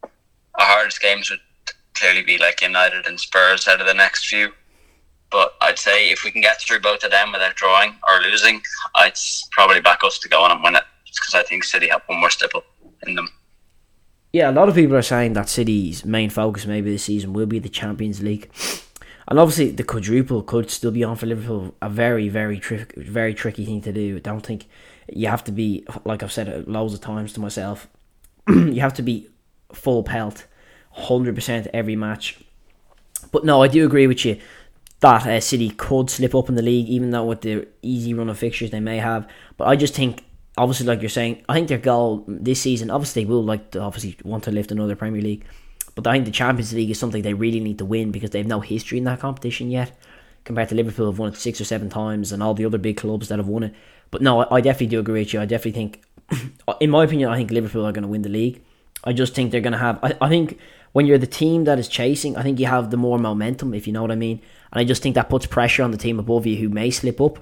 Our 0.03 0.65
hardest 0.65 1.01
games 1.01 1.29
would 1.29 1.39
clearly 1.95 2.23
be 2.23 2.37
like 2.37 2.61
United 2.61 3.05
and 3.07 3.19
Spurs 3.19 3.67
out 3.67 3.81
of 3.81 3.87
the 3.87 3.93
next 3.93 4.27
few. 4.27 4.51
But 5.29 5.53
I'd 5.61 5.79
say 5.79 6.09
if 6.09 6.23
we 6.23 6.31
can 6.31 6.41
get 6.41 6.61
through 6.61 6.79
both 6.79 7.03
of 7.03 7.11
them 7.11 7.31
without 7.31 7.55
drawing 7.55 7.95
or 8.07 8.21
losing, 8.21 8.61
I'd 8.95 9.17
probably 9.51 9.81
back 9.81 10.03
us 10.03 10.19
to 10.19 10.29
go 10.29 10.43
on 10.43 10.51
and 10.51 10.63
win 10.63 10.75
it. 10.75 10.83
Because 11.05 11.33
I 11.33 11.43
think 11.43 11.63
City 11.63 11.89
have 11.89 12.03
one 12.05 12.19
more 12.19 12.29
step 12.29 12.51
up 12.55 12.65
in 13.05 13.15
them 13.15 13.29
yeah, 14.33 14.49
a 14.49 14.51
lot 14.51 14.69
of 14.69 14.75
people 14.75 14.95
are 14.95 15.01
saying 15.01 15.33
that 15.33 15.49
City's 15.49 16.05
main 16.05 16.29
focus 16.29 16.65
maybe 16.65 16.91
this 16.91 17.03
season 17.03 17.33
will 17.33 17.45
be 17.45 17.59
the 17.59 17.69
Champions 17.69 18.21
League. 18.21 18.51
And 19.27 19.39
obviously, 19.39 19.71
the 19.71 19.83
quadruple 19.83 20.41
could 20.41 20.69
still 20.69 20.91
be 20.91 21.03
on 21.03 21.17
for 21.17 21.25
Liverpool. 21.25 21.75
A 21.81 21.89
very, 21.89 22.29
very, 22.29 22.59
tri- 22.59 22.85
very 22.95 23.33
tricky 23.33 23.65
thing 23.65 23.81
to 23.81 23.91
do. 23.91 24.17
I 24.17 24.19
don't 24.19 24.45
think 24.45 24.67
you 25.11 25.27
have 25.27 25.43
to 25.45 25.51
be 25.51 25.85
like 26.05 26.23
I've 26.23 26.31
said 26.31 26.67
loads 26.67 26.93
of 26.93 27.01
times 27.01 27.33
to 27.33 27.39
myself. 27.39 27.87
you 28.47 28.79
have 28.81 28.93
to 28.95 29.01
be 29.01 29.29
full 29.73 30.03
pelt, 30.03 30.45
hundred 30.91 31.35
percent 31.35 31.67
every 31.73 31.95
match. 31.95 32.41
But 33.31 33.43
no, 33.43 33.61
I 33.61 33.67
do 33.67 33.85
agree 33.85 34.07
with 34.07 34.23
you 34.23 34.39
that 34.99 35.27
uh, 35.27 35.39
City 35.39 35.69
could 35.69 36.09
slip 36.09 36.33
up 36.33 36.49
in 36.49 36.55
the 36.55 36.61
league, 36.61 36.87
even 36.87 37.11
though 37.11 37.25
with 37.25 37.41
the 37.41 37.67
easy 37.81 38.13
run 38.13 38.29
of 38.29 38.37
fixtures 38.37 38.71
they 38.71 38.79
may 38.79 38.97
have. 38.97 39.27
But 39.55 39.67
I 39.67 39.75
just 39.75 39.93
think, 39.93 40.23
obviously, 40.57 40.87
like 40.87 41.01
you're 41.01 41.09
saying, 41.09 41.43
I 41.47 41.53
think 41.53 41.67
their 41.67 41.77
goal 41.77 42.23
this 42.27 42.61
season, 42.61 42.89
obviously, 42.89 43.25
will 43.25 43.43
like 43.43 43.71
to 43.71 43.81
obviously 43.81 44.17
want 44.23 44.43
to 44.45 44.51
lift 44.51 44.71
another 44.71 44.95
Premier 44.95 45.21
League. 45.21 45.45
But 45.97 46.05
I 46.05 46.13
think 46.13 46.25
the 46.25 46.31
Champions 46.31 46.73
League 46.73 46.91
is 46.91 46.99
something 46.99 47.23
they 47.23 47.33
really 47.33 47.59
need 47.59 47.79
to 47.79 47.85
win 47.85 48.11
because 48.11 48.29
they 48.29 48.37
have 48.37 48.47
no 48.47 48.59
history 48.59 48.99
in 48.99 49.03
that 49.05 49.19
competition 49.19 49.71
yet. 49.71 49.97
Compared 50.43 50.69
to 50.69 50.75
Liverpool, 50.75 51.07
have 51.07 51.17
won 51.17 51.29
it 51.29 51.35
six 51.35 51.59
or 51.59 51.65
seven 51.65 51.89
times, 51.89 52.31
and 52.31 52.43
all 52.43 52.53
the 52.53 52.65
other 52.65 52.77
big 52.77 52.97
clubs 52.97 53.29
that 53.29 53.39
have 53.39 53.47
won 53.47 53.63
it. 53.63 53.73
But 54.11 54.21
no, 54.21 54.47
I, 54.51 54.61
definitely 54.61 54.87
do 54.87 54.99
agree 54.99 55.21
with 55.21 55.33
you. 55.33 55.41
I 55.41 55.45
definitely 55.45 55.71
think, 55.71 56.03
in 56.79 56.91
my 56.91 57.03
opinion, 57.03 57.31
I 57.31 57.35
think 57.35 57.49
Liverpool 57.49 57.83
are 57.83 57.91
going 57.91 58.03
to 58.03 58.07
win 58.07 58.21
the 58.21 58.29
league. 58.29 58.61
I 59.03 59.11
just 59.11 59.33
think 59.33 59.51
they're 59.51 59.59
going 59.59 59.73
to 59.73 59.79
have. 59.79 59.99
I, 60.03 60.13
I 60.21 60.29
think 60.29 60.59
when 60.93 61.07
you're 61.07 61.17
the 61.17 61.25
team 61.25 61.63
that 61.63 61.79
is 61.79 61.87
chasing, 61.87 62.37
I 62.37 62.43
think 62.43 62.59
you 62.59 62.67
have 62.67 62.91
the 62.91 62.97
more 62.97 63.17
momentum, 63.17 63.73
if 63.73 63.87
you 63.87 63.93
know 63.93 64.03
what 64.03 64.11
I 64.11 64.15
mean. 64.15 64.39
And 64.71 64.79
I 64.79 64.83
just 64.83 65.01
think 65.01 65.15
that 65.15 65.29
puts 65.29 65.47
pressure 65.47 65.81
on 65.81 65.89
the 65.89 65.97
team 65.97 66.19
above 66.19 66.45
you 66.45 66.57
who 66.57 66.69
may 66.69 66.91
slip 66.91 67.19
up. 67.19 67.39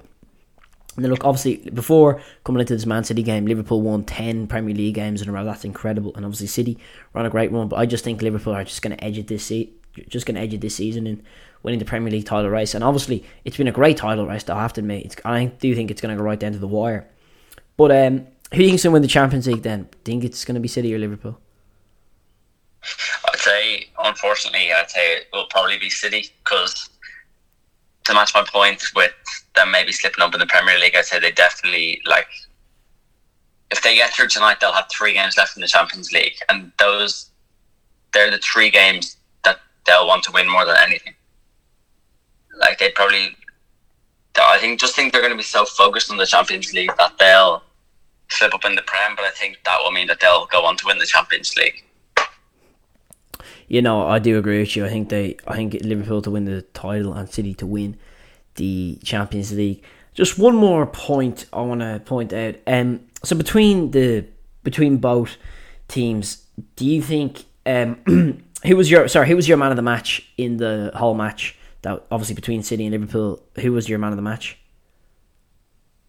Then 0.96 1.10
look, 1.10 1.24
obviously, 1.24 1.70
before 1.70 2.20
coming 2.44 2.60
into 2.60 2.74
this 2.74 2.86
Man 2.86 3.04
City 3.04 3.22
game, 3.22 3.46
Liverpool 3.46 3.82
won 3.82 4.04
10 4.04 4.46
Premier 4.46 4.74
League 4.74 4.94
games 4.94 5.20
in 5.20 5.28
a 5.28 5.32
row. 5.32 5.44
That's 5.44 5.64
incredible. 5.64 6.14
And 6.16 6.24
obviously, 6.24 6.46
City 6.46 6.78
run 7.12 7.26
a 7.26 7.30
great 7.30 7.52
run. 7.52 7.68
But 7.68 7.76
I 7.76 7.86
just 7.86 8.04
think 8.04 8.22
Liverpool 8.22 8.54
are 8.54 8.64
just 8.64 8.82
going 8.82 8.96
to 8.96 9.04
edge 9.04 9.18
it 9.18 9.26
this 9.28 9.44
season. 9.44 9.74
Just 10.08 10.26
going 10.26 10.34
to 10.34 10.40
edge 10.40 10.52
it 10.52 10.60
this 10.60 10.74
season 10.74 11.06
in 11.06 11.22
winning 11.62 11.78
the 11.78 11.84
Premier 11.84 12.10
League 12.10 12.26
title 12.26 12.50
race. 12.50 12.74
And 12.74 12.84
obviously, 12.84 13.24
it's 13.44 13.56
been 13.56 13.68
a 13.68 13.72
great 13.72 13.96
title 13.96 14.26
race, 14.26 14.48
I 14.48 14.60
have 14.60 14.72
to 14.74 14.80
admit. 14.80 15.06
It's, 15.06 15.16
I 15.24 15.46
do 15.46 15.74
think 15.74 15.90
it's 15.90 16.00
going 16.00 16.14
to 16.14 16.18
go 16.18 16.24
right 16.24 16.38
down 16.38 16.52
to 16.52 16.58
the 16.58 16.68
wire. 16.68 17.08
But 17.76 17.90
um, 17.90 18.26
who 18.52 18.58
do 18.58 18.62
you 18.62 18.68
think's 18.68 18.84
going 18.84 18.90
to 18.90 18.94
win 18.94 19.02
the 19.02 19.08
Champions 19.08 19.46
League 19.46 19.62
then? 19.62 19.88
Do 20.04 20.12
you 20.12 20.20
think 20.20 20.24
it's 20.24 20.44
going 20.44 20.54
to 20.54 20.60
be 20.60 20.68
City 20.68 20.94
or 20.94 20.98
Liverpool? 20.98 21.40
I'd 23.28 23.38
say, 23.38 23.88
unfortunately, 23.98 24.72
I'd 24.72 24.90
say 24.90 25.16
it 25.16 25.28
will 25.32 25.46
probably 25.46 25.78
be 25.78 25.90
City 25.90 26.30
because 26.44 26.88
to 28.06 28.14
match 28.14 28.32
my 28.34 28.44
point 28.44 28.82
with 28.94 29.12
them 29.54 29.70
maybe 29.70 29.92
slipping 29.92 30.22
up 30.22 30.34
in 30.34 30.40
the 30.40 30.46
Premier 30.46 30.78
League, 30.78 30.94
I'd 30.96 31.04
say 31.04 31.18
they 31.18 31.32
definitely 31.32 32.00
like. 32.06 32.28
If 33.70 33.82
they 33.82 33.96
get 33.96 34.12
through 34.12 34.28
tonight, 34.28 34.58
they'll 34.60 34.72
have 34.72 34.88
three 34.90 35.12
games 35.12 35.36
left 35.36 35.56
in 35.56 35.60
the 35.60 35.66
Champions 35.66 36.12
League, 36.12 36.36
and 36.48 36.70
those 36.78 37.30
they're 38.12 38.30
the 38.30 38.38
three 38.38 38.70
games 38.70 39.16
that 39.44 39.58
they'll 39.86 40.06
want 40.06 40.22
to 40.24 40.32
win 40.32 40.48
more 40.48 40.64
than 40.64 40.76
anything. 40.78 41.14
Like 42.60 42.78
they 42.78 42.90
probably, 42.92 43.36
I 44.40 44.58
think, 44.58 44.80
just 44.80 44.94
think 44.94 45.12
they're 45.12 45.20
going 45.20 45.32
to 45.32 45.36
be 45.36 45.42
so 45.42 45.64
focused 45.64 46.10
on 46.10 46.16
the 46.16 46.26
Champions 46.26 46.72
League 46.72 46.92
that 46.96 47.18
they'll 47.18 47.62
slip 48.28 48.54
up 48.54 48.64
in 48.64 48.74
the 48.74 48.82
Prem, 48.82 49.16
but 49.16 49.24
I 49.24 49.30
think 49.30 49.58
that 49.64 49.78
will 49.82 49.90
mean 49.90 50.06
that 50.06 50.20
they'll 50.20 50.46
go 50.46 50.64
on 50.64 50.76
to 50.78 50.86
win 50.86 50.98
the 50.98 51.06
Champions 51.06 51.56
League 51.56 51.84
you 53.68 53.82
know, 53.82 54.06
I 54.06 54.18
do 54.18 54.38
agree 54.38 54.60
with 54.60 54.76
you. 54.76 54.84
I 54.84 54.88
think 54.88 55.08
they, 55.08 55.36
I 55.46 55.56
think 55.56 55.74
Liverpool 55.82 56.22
to 56.22 56.30
win 56.30 56.44
the 56.44 56.62
title 56.62 57.12
and 57.14 57.28
City 57.28 57.54
to 57.54 57.66
win 57.66 57.96
the 58.54 58.98
Champions 59.02 59.52
League. 59.52 59.82
Just 60.14 60.38
one 60.38 60.56
more 60.56 60.86
point 60.86 61.46
I 61.52 61.60
want 61.62 61.80
to 61.80 62.00
point 62.04 62.32
out. 62.32 62.56
Um, 62.66 63.00
so 63.22 63.36
between 63.36 63.90
the 63.90 64.24
between 64.62 64.96
both 64.96 65.36
teams, 65.88 66.46
do 66.74 66.86
you 66.86 67.02
think 67.02 67.44
um, 67.66 68.42
who 68.64 68.76
was 68.76 68.90
your 68.90 69.08
sorry 69.08 69.28
who 69.28 69.36
was 69.36 69.48
your 69.48 69.58
man 69.58 69.70
of 69.70 69.76
the 69.76 69.82
match 69.82 70.26
in 70.38 70.56
the 70.56 70.90
whole 70.94 71.14
match? 71.14 71.56
That 71.82 72.06
obviously 72.10 72.34
between 72.34 72.62
City 72.62 72.86
and 72.86 72.92
Liverpool, 72.92 73.42
who 73.60 73.72
was 73.72 73.88
your 73.88 73.98
man 73.98 74.12
of 74.12 74.16
the 74.16 74.22
match? 74.22 74.58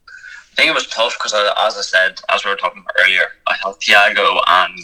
I 0.07 0.61
think 0.61 0.69
it 0.71 0.73
was 0.73 0.87
tough 0.87 1.15
because, 1.19 1.33
as 1.33 1.77
I 1.77 1.81
said, 1.81 2.19
as 2.29 2.43
we 2.43 2.49
were 2.49 2.57
talking 2.57 2.81
about 2.81 2.95
earlier, 3.05 3.25
I 3.45 3.55
thought 3.57 3.79
Thiago 3.79 4.41
and 4.47 4.79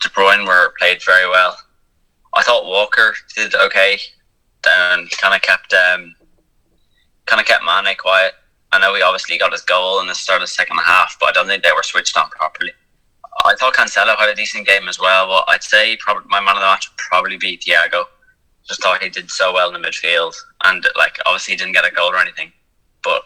De 0.00 0.08
Bruyne 0.10 0.46
were 0.46 0.74
played 0.78 1.02
very 1.02 1.26
well. 1.30 1.56
I 2.38 2.42
thought 2.42 2.66
Walker 2.66 3.14
did 3.34 3.56
okay. 3.56 3.98
and 4.64 5.10
kind 5.10 5.34
of 5.34 5.42
kept 5.42 5.74
um, 5.74 6.14
kind 7.26 7.40
of 7.40 7.46
kept 7.46 7.64
Mane 7.64 7.96
quiet. 7.98 8.34
I 8.70 8.78
know 8.78 8.94
he 8.94 9.02
obviously 9.02 9.38
got 9.38 9.50
his 9.50 9.62
goal 9.62 10.00
in 10.00 10.06
the 10.06 10.14
start 10.14 10.40
of 10.40 10.44
the 10.44 10.52
second 10.52 10.78
half, 10.78 11.16
but 11.18 11.30
I 11.30 11.32
don't 11.32 11.48
think 11.48 11.64
they 11.64 11.72
were 11.72 11.82
switched 11.82 12.16
on 12.16 12.30
properly. 12.30 12.70
I 13.44 13.56
thought 13.56 13.74
Cancelo 13.74 14.16
had 14.16 14.28
a 14.28 14.36
decent 14.36 14.68
game 14.68 14.88
as 14.88 15.00
well, 15.00 15.26
but 15.26 15.52
I'd 15.52 15.64
say 15.64 15.96
probably 15.96 16.28
my 16.28 16.38
man 16.38 16.56
of 16.56 16.60
the 16.60 16.66
match 16.66 16.88
would 16.88 16.96
probably 16.98 17.38
be 17.38 17.58
Thiago. 17.58 18.04
Just 18.68 18.82
thought 18.82 19.02
he 19.02 19.08
did 19.08 19.30
so 19.30 19.52
well 19.52 19.74
in 19.74 19.80
the 19.80 19.88
midfield, 19.88 20.34
and 20.64 20.86
like 20.96 21.18
obviously 21.26 21.54
he 21.54 21.58
didn't 21.58 21.72
get 21.72 21.90
a 21.90 21.94
goal 21.94 22.12
or 22.12 22.18
anything, 22.18 22.52
but 23.02 23.22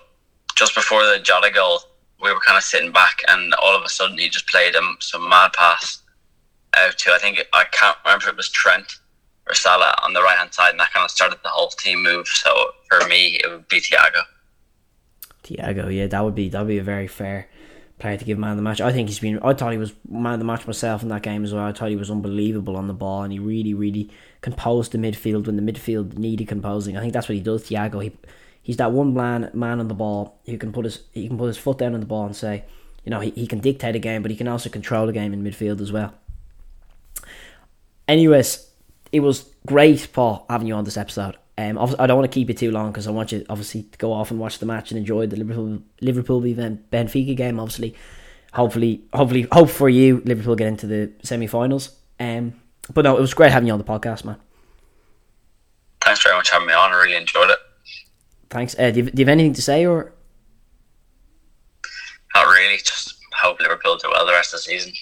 just 0.56 0.74
before 0.74 1.04
the 1.04 1.18
Jota 1.22 1.50
goal, 1.52 1.80
we 2.22 2.32
were 2.32 2.40
kind 2.40 2.56
of 2.56 2.64
sitting 2.64 2.92
back, 2.92 3.20
and 3.28 3.52
all 3.62 3.76
of 3.76 3.84
a 3.84 3.90
sudden 3.90 4.16
he 4.16 4.30
just 4.30 4.48
played 4.48 4.74
him 4.74 4.96
some 5.00 5.28
mad 5.28 5.52
pass 5.52 6.02
out 6.78 6.96
to 6.96 7.12
I 7.12 7.18
think 7.18 7.44
I 7.52 7.64
can't 7.72 7.96
remember 8.04 8.24
if 8.26 8.32
it 8.32 8.36
was 8.36 8.48
Trent 8.48 9.00
or 9.52 9.54
Salah 9.54 9.94
on 10.02 10.14
the 10.14 10.22
right 10.22 10.38
hand 10.38 10.52
side, 10.52 10.70
and 10.70 10.80
that 10.80 10.92
kind 10.92 11.04
of 11.04 11.10
started 11.10 11.38
the 11.42 11.48
whole 11.48 11.68
team 11.68 12.02
move. 12.02 12.26
So 12.26 12.50
for 12.88 13.06
me, 13.06 13.38
it 13.42 13.48
would 13.48 13.68
be 13.68 13.80
Thiago. 13.80 14.22
Thiago, 15.44 15.94
yeah, 15.94 16.06
that 16.06 16.24
would 16.24 16.34
be 16.34 16.48
that 16.48 16.60
would 16.60 16.68
be 16.68 16.78
a 16.78 16.82
very 16.82 17.06
fair 17.06 17.48
player 17.98 18.16
to 18.16 18.24
give 18.24 18.38
man 18.38 18.52
of 18.52 18.56
the 18.56 18.62
match. 18.62 18.80
I 18.80 18.92
think 18.92 19.08
he's 19.08 19.18
been. 19.18 19.38
I 19.42 19.52
thought 19.52 19.72
he 19.72 19.78
was 19.78 19.92
man 20.08 20.34
of 20.34 20.38
the 20.38 20.44
match 20.44 20.66
myself 20.66 21.02
in 21.02 21.08
that 21.08 21.22
game 21.22 21.44
as 21.44 21.52
well. 21.52 21.64
I 21.64 21.72
thought 21.72 21.90
he 21.90 21.96
was 21.96 22.10
unbelievable 22.10 22.76
on 22.76 22.86
the 22.86 22.94
ball, 22.94 23.22
and 23.22 23.32
he 23.32 23.38
really, 23.38 23.74
really 23.74 24.10
composed 24.40 24.92
the 24.92 24.98
midfield 24.98 25.46
when 25.46 25.56
the 25.56 25.72
midfield 25.72 26.16
needed 26.16 26.48
composing. 26.48 26.96
I 26.96 27.00
think 27.00 27.12
that's 27.12 27.28
what 27.28 27.36
he 27.36 27.40
does. 27.40 27.64
Thiago, 27.64 28.02
he 28.02 28.12
he's 28.62 28.78
that 28.78 28.92
one 28.92 29.12
man 29.12 29.50
man 29.52 29.80
on 29.80 29.88
the 29.88 29.94
ball 29.94 30.38
who 30.46 30.56
can 30.56 30.72
put 30.72 30.84
his 30.84 31.00
he 31.12 31.28
can 31.28 31.36
put 31.36 31.46
his 31.46 31.58
foot 31.58 31.78
down 31.78 31.94
on 31.94 32.00
the 32.00 32.06
ball 32.06 32.24
and 32.24 32.36
say, 32.36 32.64
you 33.04 33.10
know, 33.10 33.20
he, 33.20 33.30
he 33.30 33.46
can 33.46 33.60
dictate 33.60 33.96
a 33.96 33.98
game, 33.98 34.22
but 34.22 34.30
he 34.30 34.36
can 34.36 34.48
also 34.48 34.70
control 34.70 35.06
the 35.06 35.12
game 35.12 35.32
in 35.32 35.42
midfield 35.42 35.80
as 35.80 35.92
well. 35.92 36.14
Anyways, 38.08 38.68
it 39.12 39.20
was 39.20 39.52
great, 39.66 40.08
Paul, 40.12 40.46
having 40.48 40.66
you 40.66 40.74
on 40.74 40.84
this 40.84 40.96
episode. 40.96 41.36
Um, 41.58 41.78
I 41.78 42.06
don't 42.06 42.16
want 42.16 42.30
to 42.30 42.34
keep 42.34 42.48
it 42.48 42.56
too 42.56 42.70
long 42.70 42.90
because 42.90 43.06
I 43.06 43.10
want 43.10 43.30
you 43.30 43.44
obviously 43.50 43.82
to 43.82 43.98
go 43.98 44.12
off 44.12 44.30
and 44.30 44.40
watch 44.40 44.58
the 44.58 44.66
match 44.66 44.90
and 44.90 44.98
enjoy 44.98 45.26
the 45.26 45.36
Liverpool 45.36 45.82
Liverpool 46.00 46.40
Benfica 46.40 47.36
game. 47.36 47.60
Obviously, 47.60 47.94
hopefully, 48.54 49.02
hopefully, 49.12 49.46
hope 49.52 49.68
for 49.68 49.90
you 49.90 50.22
Liverpool 50.24 50.56
get 50.56 50.68
into 50.68 50.86
the 50.86 51.12
semi-finals. 51.22 51.94
Um, 52.18 52.54
but 52.92 53.04
no, 53.04 53.16
it 53.18 53.20
was 53.20 53.34
great 53.34 53.52
having 53.52 53.66
you 53.66 53.74
on 53.74 53.78
the 53.78 53.84
podcast, 53.84 54.24
man. 54.24 54.36
Thanks 56.00 56.22
very 56.22 56.34
much 56.36 56.48
for 56.48 56.54
having 56.54 56.68
me 56.68 56.74
on. 56.74 56.90
I 56.90 57.02
really 57.02 57.16
enjoyed 57.16 57.50
it. 57.50 57.58
Thanks. 58.48 58.74
Uh, 58.78 58.90
do, 58.90 59.00
you, 59.00 59.10
do 59.10 59.20
you 59.20 59.26
have 59.26 59.32
anything 59.32 59.52
to 59.52 59.62
say 59.62 59.84
or? 59.84 60.14
Not 62.34 62.46
really. 62.46 62.78
Just 62.78 63.18
hope 63.34 63.60
Liverpool 63.60 63.98
do 63.98 64.08
well 64.10 64.26
the 64.26 64.32
rest 64.32 64.54
of 64.54 64.58
the 64.58 64.62
season 64.62 64.92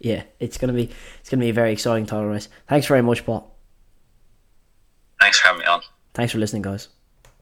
yeah, 0.00 0.24
it's 0.40 0.58
gonna 0.58 0.72
be 0.72 0.90
it's 1.20 1.28
gonna 1.28 1.42
be 1.42 1.50
a 1.50 1.54
very 1.54 1.72
exciting 1.72 2.06
title 2.06 2.26
race. 2.26 2.48
Thanks 2.66 2.86
very 2.86 3.02
much, 3.02 3.24
Paul. 3.24 3.54
Thanks 5.20 5.38
for 5.38 5.48
having 5.48 5.60
me 5.60 5.66
on. 5.66 5.82
Thanks 6.14 6.32
for 6.32 6.38
listening, 6.38 6.62
guys. 6.62 6.88